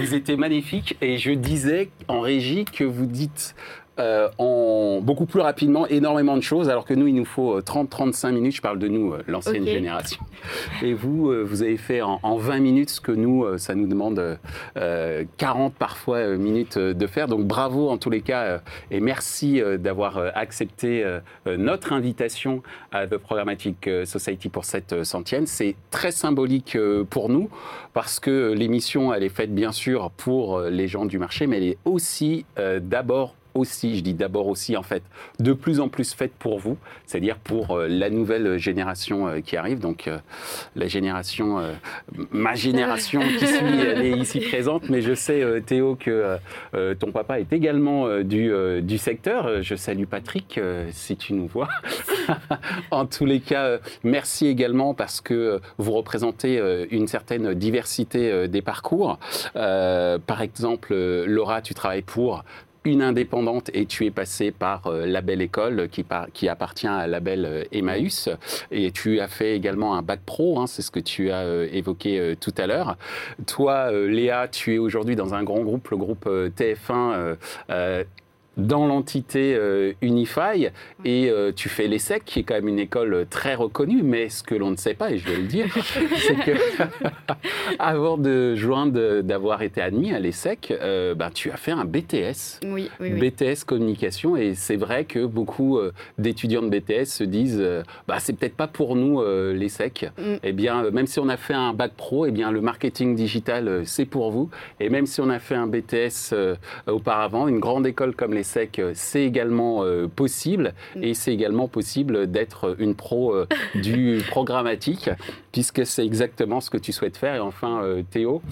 vous 0.00 0.14
étiez 0.14 0.36
magnifique 0.36 0.96
et 1.00 1.18
je 1.18 1.32
disais 1.32 1.90
en 2.06 2.20
régie 2.20 2.64
que 2.64 2.84
vous 2.84 3.06
dites 3.06 3.56
euh, 3.98 4.30
en 4.38 5.00
beaucoup 5.02 5.26
plus 5.26 5.40
rapidement 5.40 5.86
énormément 5.86 6.36
de 6.38 6.42
choses, 6.42 6.70
alors 6.70 6.86
que 6.86 6.94
nous, 6.94 7.08
il 7.08 7.14
nous 7.14 7.26
faut 7.26 7.60
30-35 7.60 8.28
euh, 8.28 8.32
minutes. 8.32 8.56
Je 8.56 8.62
parle 8.62 8.78
de 8.78 8.88
nous, 8.88 9.12
euh, 9.12 9.22
l'ancienne 9.28 9.66
génération. 9.66 10.24
Et 10.82 10.94
vous, 10.94 11.30
vous 11.44 11.62
avez 11.62 11.76
fait 11.76 12.00
en, 12.00 12.36
20 12.36 12.60
minutes 12.60 12.88
ce 12.88 13.00
que 13.02 13.12
nous, 13.12 13.58
ça 13.58 13.74
nous 13.74 13.86
demande 13.86 14.38
40 15.36 15.74
parfois 15.74 16.26
minutes 16.36 16.78
de 16.78 17.06
faire. 17.06 17.28
Donc 17.28 17.46
bravo 17.46 17.90
en 17.90 17.98
tous 17.98 18.10
les 18.10 18.22
cas 18.22 18.60
et 18.90 19.00
merci 19.00 19.60
d'avoir 19.78 20.18
accepté 20.34 21.04
notre 21.46 21.92
invitation 21.92 22.62
à 22.90 23.06
The 23.06 23.18
Programmatic 23.18 23.88
Society 24.04 24.48
pour 24.48 24.64
cette 24.64 25.04
centième. 25.04 25.46
C'est 25.46 25.76
très 25.90 26.10
symbolique 26.10 26.76
pour 27.10 27.28
nous 27.28 27.48
parce 27.92 28.18
que 28.18 28.52
l'émission, 28.52 29.12
elle 29.12 29.22
est 29.22 29.28
faite 29.28 29.54
bien 29.54 29.72
sûr 29.72 30.10
pour 30.10 30.60
les 30.60 30.88
gens 30.88 31.04
du 31.04 31.18
marché, 31.18 31.46
mais 31.46 31.58
elle 31.58 31.68
est 31.68 31.78
aussi 31.84 32.44
d'abord 32.80 33.34
aussi, 33.54 33.96
je 33.96 34.02
dis 34.02 34.14
d'abord 34.14 34.46
aussi 34.46 34.76
en 34.76 34.82
fait, 34.82 35.02
de 35.40 35.52
plus 35.52 35.80
en 35.80 35.88
plus 35.88 36.14
faite 36.14 36.32
pour 36.38 36.58
vous, 36.58 36.76
c'est-à-dire 37.06 37.36
pour 37.36 37.76
euh, 37.76 37.86
la 37.88 38.10
nouvelle 38.10 38.58
génération 38.58 39.28
euh, 39.28 39.40
qui 39.40 39.56
arrive, 39.56 39.78
donc 39.78 40.08
euh, 40.08 40.18
la 40.76 40.86
génération, 40.86 41.60
ma 42.30 42.54
génération 42.54 43.20
qui 43.38 43.46
suis 43.46 44.20
ici 44.20 44.40
présente, 44.40 44.88
mais 44.88 45.02
je 45.02 45.14
sais 45.14 45.62
Théo 45.66 45.96
que 45.96 46.38
ton 46.98 47.12
papa 47.12 47.40
est 47.40 47.52
également 47.52 48.20
du, 48.22 48.52
du 48.82 48.98
secteur. 48.98 49.62
Je 49.62 49.74
salue 49.74 50.04
Patrick 50.04 50.60
si 50.90 51.16
tu 51.16 51.34
nous 51.34 51.46
vois. 51.46 51.68
en 52.90 53.06
tous 53.06 53.26
les 53.26 53.40
cas, 53.40 53.78
merci 54.02 54.46
également 54.46 54.94
parce 54.94 55.20
que 55.20 55.60
vous 55.78 55.92
représentez 55.92 56.60
une 56.90 57.06
certaine 57.06 57.54
diversité 57.54 58.48
des 58.48 58.62
parcours. 58.62 59.18
par 59.54 60.42
exemple, 60.42 60.94
Laura, 61.26 61.62
tu 61.62 61.74
travailles 61.74 62.02
pour 62.02 62.44
une 62.84 63.02
indépendante 63.02 63.70
et 63.74 63.86
tu 63.86 64.06
es 64.06 64.10
passé 64.10 64.50
par 64.50 64.86
euh, 64.86 65.06
la 65.06 65.20
belle 65.20 65.42
école 65.42 65.88
qui, 65.88 66.04
qui 66.32 66.48
appartient 66.48 66.86
à 66.86 67.06
la 67.06 67.20
belle 67.20 67.46
euh, 67.46 67.64
Emmaüs 67.72 68.28
et 68.70 68.90
tu 68.90 69.20
as 69.20 69.28
fait 69.28 69.54
également 69.54 69.94
un 69.94 70.02
bac 70.02 70.20
pro, 70.24 70.58
hein, 70.58 70.66
c'est 70.66 70.82
ce 70.82 70.90
que 70.90 71.00
tu 71.00 71.30
as 71.30 71.42
euh, 71.42 71.68
évoqué 71.72 72.34
tout 72.40 72.54
à 72.58 72.66
l'heure. 72.66 72.96
Toi, 73.46 73.90
Léa, 73.92 74.48
tu 74.48 74.74
es 74.74 74.78
aujourd'hui 74.78 75.16
dans 75.16 75.34
un 75.34 75.42
grand 75.42 75.60
groupe, 75.60 75.88
le 75.90 75.96
groupe 75.96 76.26
TF1 76.26 77.36
dans 78.56 78.86
l'entité 78.86 79.54
euh, 79.54 79.92
Unify 80.02 80.68
et 81.04 81.30
euh, 81.30 81.52
tu 81.54 81.68
fais 81.68 81.86
l'ESSEC, 81.86 82.24
qui 82.24 82.40
est 82.40 82.42
quand 82.42 82.54
même 82.54 82.68
une 82.68 82.78
école 82.78 83.26
très 83.30 83.54
reconnue, 83.54 84.02
mais 84.02 84.28
ce 84.28 84.42
que 84.42 84.54
l'on 84.54 84.70
ne 84.70 84.76
sait 84.76 84.94
pas, 84.94 85.10
et 85.10 85.18
je 85.18 85.28
vais 85.28 85.36
le 85.36 85.46
dire, 85.46 85.66
c'est 86.18 86.34
que 86.36 86.52
avant 87.78 88.18
de 88.18 88.54
joindre, 88.54 89.22
d'avoir 89.22 89.62
été 89.62 89.80
admis 89.80 90.12
à 90.12 90.20
l'ESSEC, 90.20 90.70
euh, 90.70 91.14
ben, 91.14 91.30
tu 91.30 91.50
as 91.50 91.56
fait 91.56 91.70
un 91.70 91.84
BTS, 91.84 92.60
oui, 92.66 92.90
oui, 93.00 93.10
BTS 93.10 93.64
communication, 93.66 94.36
et 94.36 94.54
c'est 94.54 94.76
vrai 94.76 95.04
que 95.04 95.24
beaucoup 95.24 95.78
d'étudiants 96.18 96.62
de 96.62 96.68
BTS 96.68 97.06
se 97.06 97.24
disent, 97.24 97.64
bah, 98.06 98.16
c'est 98.18 98.34
peut-être 98.34 98.56
pas 98.56 98.66
pour 98.66 98.96
nous 98.96 99.22
l'ESSEC. 99.52 100.10
Mm. 100.18 100.34
Eh 100.42 100.52
bien, 100.52 100.90
même 100.90 101.06
si 101.06 101.18
on 101.20 101.28
a 101.28 101.36
fait 101.36 101.54
un 101.54 101.72
bac 101.72 101.92
pro, 101.96 102.26
eh 102.26 102.30
bien, 102.30 102.50
le 102.50 102.60
marketing 102.60 103.14
digital, 103.14 103.82
c'est 103.84 104.04
pour 104.04 104.30
vous. 104.30 104.50
Et 104.80 104.88
même 104.88 105.06
si 105.06 105.20
on 105.20 105.30
a 105.30 105.38
fait 105.38 105.54
un 105.54 105.66
BTS 105.66 106.34
auparavant, 106.86 107.48
une 107.48 107.60
grande 107.60 107.86
école 107.86 108.14
comme 108.14 108.34
les 108.34 108.41
c'est 108.42 108.66
que 108.66 108.92
c'est 108.94 109.24
également 109.24 109.84
euh, 109.84 110.08
possible 110.08 110.74
mm. 110.96 111.04
et 111.04 111.14
c'est 111.14 111.32
également 111.32 111.68
possible 111.68 112.30
d'être 112.30 112.76
une 112.78 112.94
pro 112.94 113.34
euh, 113.34 113.46
du 113.74 114.20
programmatique 114.28 115.10
puisque 115.52 115.86
c'est 115.86 116.04
exactement 116.04 116.60
ce 116.60 116.70
que 116.70 116.78
tu 116.78 116.92
souhaites 116.92 117.16
faire. 117.16 117.34
Et 117.34 117.40
enfin, 117.40 117.82
euh, 117.82 118.02
Théo, 118.10 118.42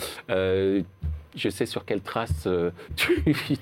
je 1.36 1.48
sais 1.48 1.64
sur 1.64 1.84
quelle 1.84 2.00
trace 2.00 2.48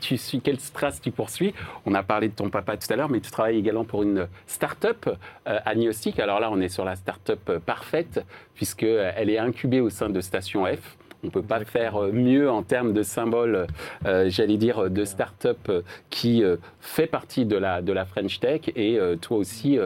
tu, 0.00 0.16
suis, 0.16 0.40
quelle 0.40 0.58
trace 0.58 1.00
tu 1.00 1.10
poursuis. 1.10 1.52
On 1.84 1.94
a 1.94 2.02
parlé 2.02 2.28
de 2.28 2.34
ton 2.34 2.48
papa 2.48 2.76
tout 2.76 2.90
à 2.92 2.96
l'heure, 2.96 3.10
mais 3.10 3.20
tu 3.20 3.30
travailles 3.30 3.58
également 3.58 3.84
pour 3.84 4.02
une 4.02 4.26
start-up 4.46 5.10
agnostique. 5.44 6.18
Alors 6.18 6.40
là, 6.40 6.50
on 6.50 6.60
est 6.60 6.70
sur 6.70 6.86
la 6.86 6.96
start-up 6.96 7.58
parfaite, 7.66 8.24
puisqu'elle 8.54 9.28
est 9.28 9.38
incubée 9.38 9.80
au 9.80 9.90
sein 9.90 10.08
de 10.08 10.20
Station 10.22 10.64
F. 10.64 10.96
On 11.24 11.26
ne 11.26 11.32
peut 11.32 11.42
pas 11.42 11.64
faire 11.64 11.96
euh, 11.96 12.12
mieux 12.12 12.48
en 12.48 12.62
termes 12.62 12.92
de 12.92 13.02
symbole, 13.02 13.66
euh, 14.06 14.28
j'allais 14.28 14.56
dire, 14.56 14.88
de 14.88 15.04
start-up 15.04 15.58
euh, 15.68 15.82
qui 16.10 16.44
fait 16.80 17.06
partie 17.06 17.44
de 17.44 17.56
la, 17.56 17.82
de 17.82 17.92
la 17.92 18.04
French 18.04 18.38
Tech. 18.38 18.70
Et 18.76 18.98
toi 19.20 19.36
aussi, 19.38 19.78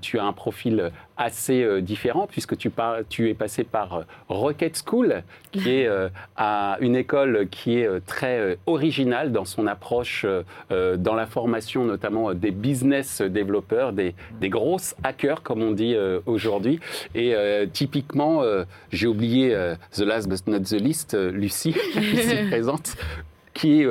tu 0.00 0.18
as 0.18 0.24
un 0.24 0.32
profil 0.32 0.90
assez 1.16 1.62
euh, 1.62 1.80
différent 1.80 2.26
puisque 2.30 2.56
tu, 2.56 2.70
tu 3.08 3.28
es 3.28 3.34
passé 3.34 3.64
par 3.64 3.94
euh, 3.94 4.02
Rocket 4.28 4.82
School, 4.84 5.22
qui 5.50 5.70
est 5.70 5.86
euh, 5.86 6.08
à 6.36 6.78
une 6.80 6.96
école 6.96 7.48
qui 7.50 7.78
est 7.78 8.06
très 8.06 8.58
originale 8.66 9.32
dans 9.32 9.44
son 9.44 9.66
approche, 9.66 10.26
dans 10.70 11.14
la 11.14 11.26
formation 11.26 11.84
notamment 11.84 12.32
des 12.34 12.50
business 12.50 13.20
développeurs, 13.20 13.92
des, 13.92 14.14
des 14.40 14.48
grosses 14.48 14.94
hackers 15.04 15.42
comme 15.42 15.62
on 15.62 15.72
dit 15.72 15.94
aujourd'hui. 16.26 16.80
Et 17.14 17.34
typiquement, 17.72 18.42
j'ai 18.90 19.06
oublié 19.06 19.74
The 19.92 20.00
Last 20.00 20.28
but 20.28 20.46
not 20.46 20.60
the 20.60 20.80
least, 20.80 21.14
Lucie, 21.14 21.74
ici 21.96 22.36
présente, 22.48 22.96
qui 23.54 23.82
est 23.82 23.88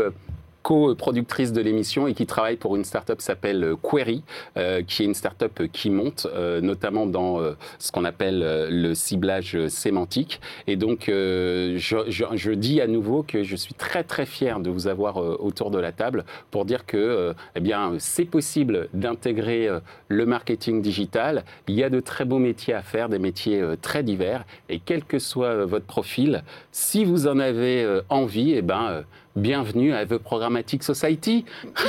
co-productrice 0.63 1.51
de 1.51 1.61
l'émission 1.61 2.07
et 2.07 2.13
qui 2.13 2.25
travaille 2.25 2.57
pour 2.57 2.75
une 2.75 2.83
start-up 2.83 3.19
qui 3.19 3.25
s'appelle 3.25 3.63
euh, 3.63 3.75
Query, 3.75 4.23
euh, 4.57 4.81
qui 4.83 5.03
est 5.03 5.05
une 5.05 5.13
start-up 5.13 5.63
qui 5.71 5.89
monte, 5.89 6.27
euh, 6.33 6.61
notamment 6.61 7.05
dans 7.05 7.39
ce 7.79 7.91
qu'on 7.91 8.05
appelle 8.05 8.39
le 8.69 8.93
ciblage 8.93 9.67
sémantique. 9.67 10.41
Et 10.67 10.75
donc, 10.75 11.05
je, 11.07 11.77
je, 11.77 12.51
dis 12.51 12.81
à 12.81 12.87
nouveau 12.87 13.23
que 13.23 13.43
je 13.43 13.55
suis 13.55 13.73
très 13.73 14.03
très 14.03 14.25
fier 14.25 14.59
de 14.59 14.69
vous 14.69 14.87
avoir 14.87 15.17
autour 15.17 15.71
de 15.71 15.79
la 15.79 15.91
table 15.91 16.25
pour 16.51 16.65
dire 16.65 16.85
que, 16.85 17.33
eh 17.55 17.61
c'est 17.99 18.25
possible 18.25 18.89
d'intégrer 18.93 19.69
le 20.07 20.25
marketing 20.25 20.81
digital. 20.81 21.43
Il 21.67 21.75
y 21.75 21.83
a 21.83 21.89
de 21.89 21.99
très 21.99 22.25
beaux 22.25 22.39
métiers 22.39 22.73
à 22.73 22.81
faire, 22.81 23.09
des 23.09 23.19
métiers 23.19 23.63
très 23.81 24.03
divers, 24.03 24.45
et 24.69 24.79
quel 24.79 25.03
que 25.03 25.19
soit 25.19 25.65
votre 25.65 25.85
profil, 25.85 26.43
si 26.71 27.05
vous 27.05 27.27
en 27.27 27.39
avez 27.39 28.01
envie, 28.09 28.53
eh 28.53 28.61
ben 28.61 29.03
bienvenue 29.35 29.93
à 29.93 30.05
The 30.05 30.17
Programmatic 30.17 30.83
Society. 30.83 31.45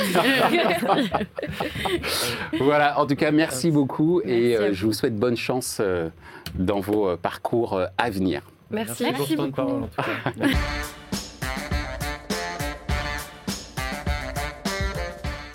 voilà, 2.59 2.99
en 2.99 3.05
tout 3.05 3.15
cas, 3.15 3.31
merci 3.31 3.71
beaucoup 3.71 4.21
et 4.21 4.55
euh, 4.55 4.73
je 4.73 4.85
vous 4.85 4.93
souhaite 4.93 5.15
bonne 5.15 5.37
chance 5.37 5.77
euh, 5.79 6.09
dans 6.55 6.79
vos 6.79 7.09
euh, 7.09 7.17
parcours 7.17 7.79
à 7.97 8.09
venir. 8.09 8.41
Merci, 8.71 9.03
merci, 9.03 9.35
beaucoup. 9.35 9.87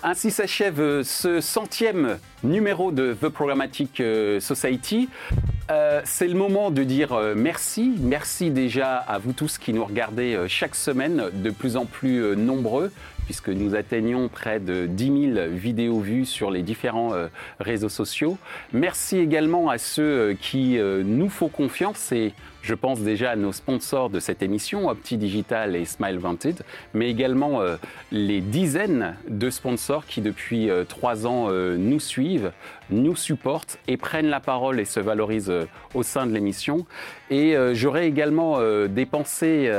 Ainsi 0.09 0.31
s'achève 0.31 1.03
ce 1.03 1.39
centième 1.39 2.17
numéro 2.43 2.91
de 2.91 3.13
The 3.13 3.29
Programmatic 3.29 4.01
Society. 4.39 5.07
Euh, 5.69 6.01
c'est 6.03 6.27
le 6.27 6.33
moment 6.33 6.71
de 6.71 6.83
dire 6.83 7.13
euh, 7.13 7.35
merci. 7.37 7.93
Merci 7.99 8.49
déjà 8.49 8.95
à 8.95 9.19
vous 9.19 9.33
tous 9.33 9.59
qui 9.59 9.71
nous 9.71 9.85
regardez 9.85 10.33
euh, 10.33 10.47
chaque 10.47 10.73
semaine, 10.73 11.25
de 11.31 11.51
plus 11.51 11.77
en 11.77 11.85
plus 11.85 12.35
nombreux, 12.35 12.91
puisque 13.25 13.49
nous 13.49 13.75
atteignons 13.75 14.29
près 14.29 14.59
de 14.59 14.87
10 14.87 15.33
000 15.35 15.47
vidéos 15.51 15.99
vues 15.99 16.25
sur 16.25 16.49
les 16.49 16.63
différents 16.63 17.13
réseaux 17.59 17.87
sociaux. 17.87 18.39
Merci 18.73 19.19
également 19.19 19.69
à 19.69 19.77
ceux 19.77 20.35
qui 20.41 20.79
nous 20.79 21.29
font 21.29 21.49
confiance 21.49 22.11
et 22.11 22.33
je 22.61 22.73
pense 22.73 22.99
déjà 22.99 23.31
à 23.31 23.35
nos 23.35 23.51
sponsors 23.51 24.09
de 24.09 24.19
cette 24.19 24.41
émission, 24.41 24.89
Opti 24.89 25.17
Digital 25.17 25.75
et 25.75 25.85
Smile 25.85 26.17
Vanted, 26.17 26.61
mais 26.93 27.09
également 27.09 27.61
euh, 27.61 27.77
les 28.11 28.41
dizaines 28.41 29.15
de 29.27 29.49
sponsors 29.49 30.05
qui 30.05 30.21
depuis 30.21 30.69
euh, 30.69 30.83
trois 30.83 31.25
ans 31.25 31.47
euh, 31.49 31.77
nous 31.77 31.99
suivent, 31.99 32.51
nous 32.89 33.15
supportent 33.15 33.79
et 33.87 33.97
prennent 33.97 34.29
la 34.29 34.39
parole 34.39 34.79
et 34.79 34.85
se 34.85 34.99
valorisent 34.99 35.53
au 35.93 36.03
sein 36.03 36.25
de 36.25 36.33
l'émission. 36.33 36.85
Et 37.29 37.55
j'aurai 37.73 38.07
également 38.07 38.59
des 38.87 39.05
pensées 39.05 39.71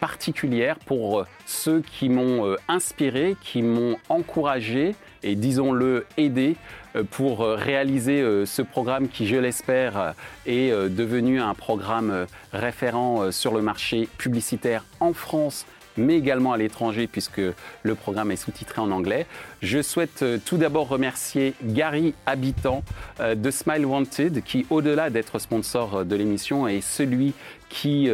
particulières 0.00 0.80
pour 0.80 1.24
ceux 1.46 1.80
qui 1.80 2.08
m'ont 2.08 2.56
inspiré, 2.66 3.36
qui 3.40 3.62
m'ont 3.62 3.96
encouragé 4.08 4.96
et 5.22 5.34
disons-le 5.34 6.06
aidé 6.16 6.56
euh, 6.96 7.04
pour 7.08 7.42
euh, 7.42 7.54
réaliser 7.54 8.20
euh, 8.20 8.46
ce 8.46 8.62
programme 8.62 9.08
qui, 9.08 9.26
je 9.26 9.36
l'espère, 9.36 10.14
est 10.46 10.70
devenu 10.70 11.40
un 11.40 11.54
programme 11.54 12.26
référent 12.52 13.30
sur 13.30 13.54
le 13.54 13.62
marché 13.62 14.08
publicitaire 14.18 14.84
en 15.00 15.12
France 15.12 15.66
mais 15.96 16.16
également 16.16 16.52
à 16.52 16.56
l'étranger 16.56 17.06
puisque 17.06 17.40
le 17.82 17.94
programme 17.94 18.30
est 18.30 18.36
sous-titré 18.36 18.80
en 18.80 18.90
anglais. 18.90 19.26
Je 19.60 19.82
souhaite 19.82 20.24
tout 20.44 20.56
d'abord 20.56 20.88
remercier 20.88 21.54
Gary 21.62 22.14
Habitant 22.26 22.84
de 23.20 23.50
Smile 23.50 23.84
Wanted 23.84 24.42
qui, 24.44 24.66
au-delà 24.70 25.10
d'être 25.10 25.38
sponsor 25.38 26.04
de 26.04 26.16
l'émission, 26.16 26.68
est 26.68 26.80
celui 26.80 27.34
qui 27.68 28.08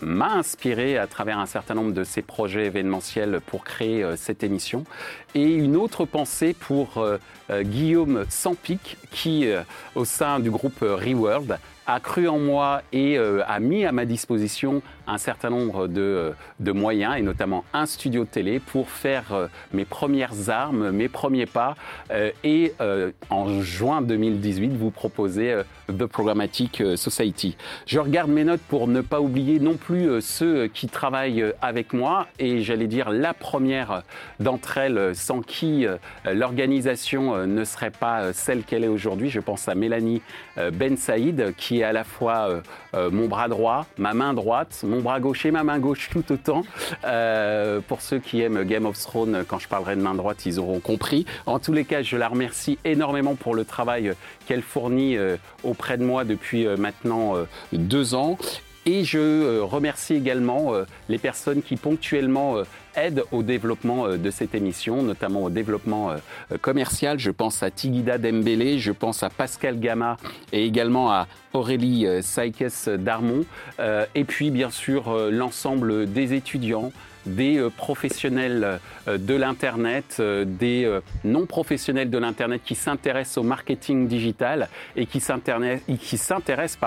m'a 0.00 0.32
inspiré 0.34 0.98
à 0.98 1.06
travers 1.06 1.38
un 1.38 1.46
certain 1.46 1.74
nombre 1.74 1.92
de 1.92 2.04
ces 2.04 2.22
projets 2.22 2.66
événementiels 2.66 3.40
pour 3.46 3.64
créer 3.64 4.02
euh, 4.02 4.16
cette 4.16 4.42
émission. 4.42 4.84
Et 5.34 5.54
une 5.54 5.76
autre 5.76 6.04
pensée 6.04 6.54
pour 6.54 6.98
euh, 6.98 7.18
euh, 7.50 7.62
Guillaume 7.62 8.24
Sampic 8.28 8.96
qui, 9.10 9.46
au 9.94 10.04
sein 10.04 10.40
du 10.40 10.50
groupe 10.50 10.80
Reworld, 10.80 11.58
a 11.86 12.00
cru 12.00 12.28
en 12.28 12.38
moi 12.38 12.82
et 12.92 13.16
a 13.18 13.60
mis 13.60 13.84
à 13.84 13.92
ma 13.92 14.04
disposition 14.04 14.82
un 15.06 15.18
certain 15.18 15.50
nombre 15.50 15.86
de, 15.86 16.32
de, 16.60 16.72
moyens, 16.72 17.16
et 17.16 17.22
notamment 17.22 17.64
un 17.72 17.86
studio 17.86 18.24
de 18.24 18.28
télé, 18.28 18.60
pour 18.60 18.90
faire 18.90 19.32
euh, 19.32 19.46
mes 19.72 19.84
premières 19.84 20.50
armes, 20.50 20.90
mes 20.90 21.08
premiers 21.08 21.46
pas. 21.46 21.74
Euh, 22.10 22.30
et 22.44 22.74
euh, 22.80 23.12
en 23.30 23.60
juin 23.60 24.02
2018, 24.02 24.76
vous 24.76 24.90
proposer 24.90 25.62
The 25.88 26.06
Programmatic 26.06 26.82
Society. 26.96 27.56
Je 27.86 27.98
regarde 27.98 28.30
mes 28.30 28.44
notes 28.44 28.60
pour 28.68 28.88
ne 28.88 29.00
pas 29.00 29.20
oublier 29.20 29.60
non 29.60 29.74
plus 29.74 30.20
ceux 30.20 30.66
qui 30.66 30.88
travaillent 30.88 31.44
avec 31.62 31.92
moi, 31.92 32.26
et 32.38 32.62
j'allais 32.62 32.86
dire 32.86 33.10
la 33.10 33.34
première 33.34 34.02
d'entre 34.40 34.78
elles, 34.78 35.14
sans 35.14 35.40
qui 35.40 35.86
l'organisation 36.24 37.46
ne 37.46 37.64
serait 37.64 37.90
pas 37.90 38.32
celle 38.32 38.64
qu'elle 38.64 38.84
est 38.84 38.88
aujourd'hui. 38.88 39.30
Je 39.30 39.40
pense 39.40 39.68
à 39.68 39.74
Mélanie 39.74 40.22
Ben 40.72 40.96
Saïd, 40.96 41.54
qui 41.56 41.80
est 41.80 41.84
à 41.84 41.92
la 41.92 42.04
fois 42.04 42.62
mon 42.94 43.26
bras 43.26 43.48
droit, 43.48 43.86
ma 43.98 44.14
main 44.14 44.34
droite, 44.34 44.82
bras 45.00 45.20
gauche 45.20 45.46
et 45.46 45.50
ma 45.50 45.64
main 45.64 45.78
gauche 45.78 46.08
tout 46.10 46.24
autant. 46.32 46.64
Euh, 47.04 47.80
pour 47.86 48.00
ceux 48.00 48.18
qui 48.18 48.40
aiment 48.40 48.64
Game 48.64 48.86
of 48.86 48.98
Thrones, 48.98 49.44
quand 49.46 49.58
je 49.58 49.68
parlerai 49.68 49.96
de 49.96 50.02
main 50.02 50.14
droite, 50.14 50.46
ils 50.46 50.58
auront 50.58 50.80
compris. 50.80 51.26
En 51.46 51.58
tous 51.58 51.72
les 51.72 51.84
cas, 51.84 52.02
je 52.02 52.16
la 52.16 52.28
remercie 52.28 52.78
énormément 52.84 53.34
pour 53.34 53.54
le 53.54 53.64
travail 53.64 54.12
qu'elle 54.46 54.62
fournit 54.62 55.16
euh, 55.16 55.36
auprès 55.64 55.98
de 55.98 56.04
moi 56.04 56.24
depuis 56.24 56.66
euh, 56.66 56.76
maintenant 56.76 57.34
deux 57.72 58.14
ans. 58.14 58.38
Et 58.88 59.02
je 59.02 59.58
remercie 59.60 60.14
également 60.14 60.72
les 61.08 61.18
personnes 61.18 61.60
qui 61.60 61.74
ponctuellement 61.74 62.62
aident 62.96 63.24
au 63.32 63.42
développement 63.42 64.08
de 64.08 64.30
cette 64.30 64.54
émission, 64.54 65.02
notamment 65.02 65.44
au 65.44 65.50
développement 65.50 66.14
commercial. 66.60 67.18
Je 67.18 67.30
pense 67.30 67.62
à 67.62 67.70
Tigida 67.70 68.18
Dembélé, 68.18 68.78
je 68.78 68.92
pense 68.92 69.22
à 69.22 69.30
Pascal 69.30 69.78
Gama 69.78 70.16
et 70.52 70.64
également 70.64 71.10
à 71.12 71.26
Aurélie 71.56 72.06
euh, 72.06 72.20
euh, 73.78 74.06
et 74.14 74.24
puis 74.24 74.50
bien 74.50 74.70
sûr 74.70 75.08
euh, 75.08 75.30
l'ensemble 75.30 76.10
des 76.12 76.34
étudiants, 76.34 76.92
des 77.26 77.58
euh, 77.58 77.70
professionnels 77.70 78.80
euh, 79.08 79.18
de 79.18 79.34
l'Internet, 79.34 80.20
des 80.20 81.00
non-professionnels 81.24 82.10
de 82.10 82.18
l'Internet 82.18 82.62
qui 82.64 82.74
s'intéressent 82.74 83.38
au 83.38 83.42
marketing 83.42 84.08
digital 84.08 84.68
et 84.94 85.06
qui 85.06 85.20
s'intéressent 85.20 86.78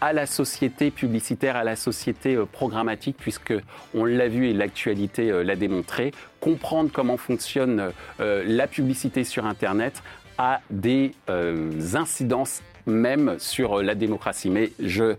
à 0.00 0.12
la 0.12 0.26
société 0.26 0.90
publicitaire, 0.90 1.56
à 1.56 1.64
la 1.64 1.76
société 1.76 2.36
programmatique, 2.52 3.16
puisque 3.18 3.54
on 3.94 4.04
l'a 4.04 4.28
vu 4.28 4.48
et 4.48 4.52
l'actualité 4.52 5.44
l'a 5.44 5.56
démontré, 5.56 6.12
comprendre 6.40 6.90
comment 6.92 7.16
fonctionne 7.16 7.92
la 8.18 8.66
publicité 8.66 9.24
sur 9.24 9.46
Internet 9.46 10.02
a 10.38 10.60
des 10.70 11.12
incidences 11.94 12.62
même 12.88 13.36
sur 13.38 13.82
la 13.82 13.94
démocratie. 13.94 14.50
Mais 14.50 14.72
je 14.80 15.14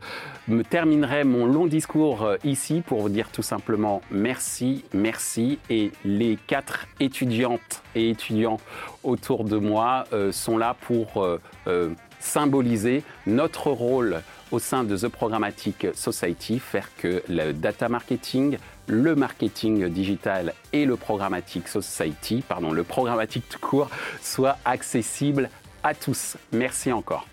me 0.48 0.64
terminerai 0.64 1.24
mon 1.24 1.46
long 1.46 1.68
discours 1.68 2.24
euh, 2.24 2.38
ici 2.44 2.82
pour 2.86 3.02
vous 3.02 3.10
dire 3.10 3.30
tout 3.32 3.44
simplement 3.44 4.02
merci, 4.12 4.84
merci. 4.94 5.60
Et 5.70 5.92
les 6.04 6.38
quatre 6.48 6.88
étudiantes 7.00 7.84
et 7.96 8.10
étudiants 8.10 8.58
autour 9.04 9.44
de 9.44 9.58
moi 9.58 10.06
euh, 10.14 10.32
sont 10.32 10.58
là 10.58 10.76
pour 10.82 11.24
euh, 11.24 11.94
symboliser 12.20 13.04
notre 13.28 13.72
rôle 13.72 14.22
au 14.52 14.60
sein 14.60 14.84
de 14.84 14.98
The 14.98 15.08
Programmatic 15.08 15.88
Society, 15.94 16.60
faire 16.60 16.90
que 16.98 17.22
le 17.30 17.52
data 17.54 17.88
marketing, 17.88 18.58
le 18.88 19.16
marketing 19.16 19.88
digital 19.90 20.54
et 20.74 20.86
le 20.86 20.96
programmatic 20.96 21.68
society, 21.68 22.44
pardon, 22.48 22.72
le 22.72 22.84
programmatique 22.84 23.48
tout 23.48 23.60
court, 23.60 23.90
soient 24.22 24.58
accessibles 24.66 25.50
à 25.84 25.94
tous. 25.94 26.38
Merci 26.52 26.92
encore. 26.92 27.28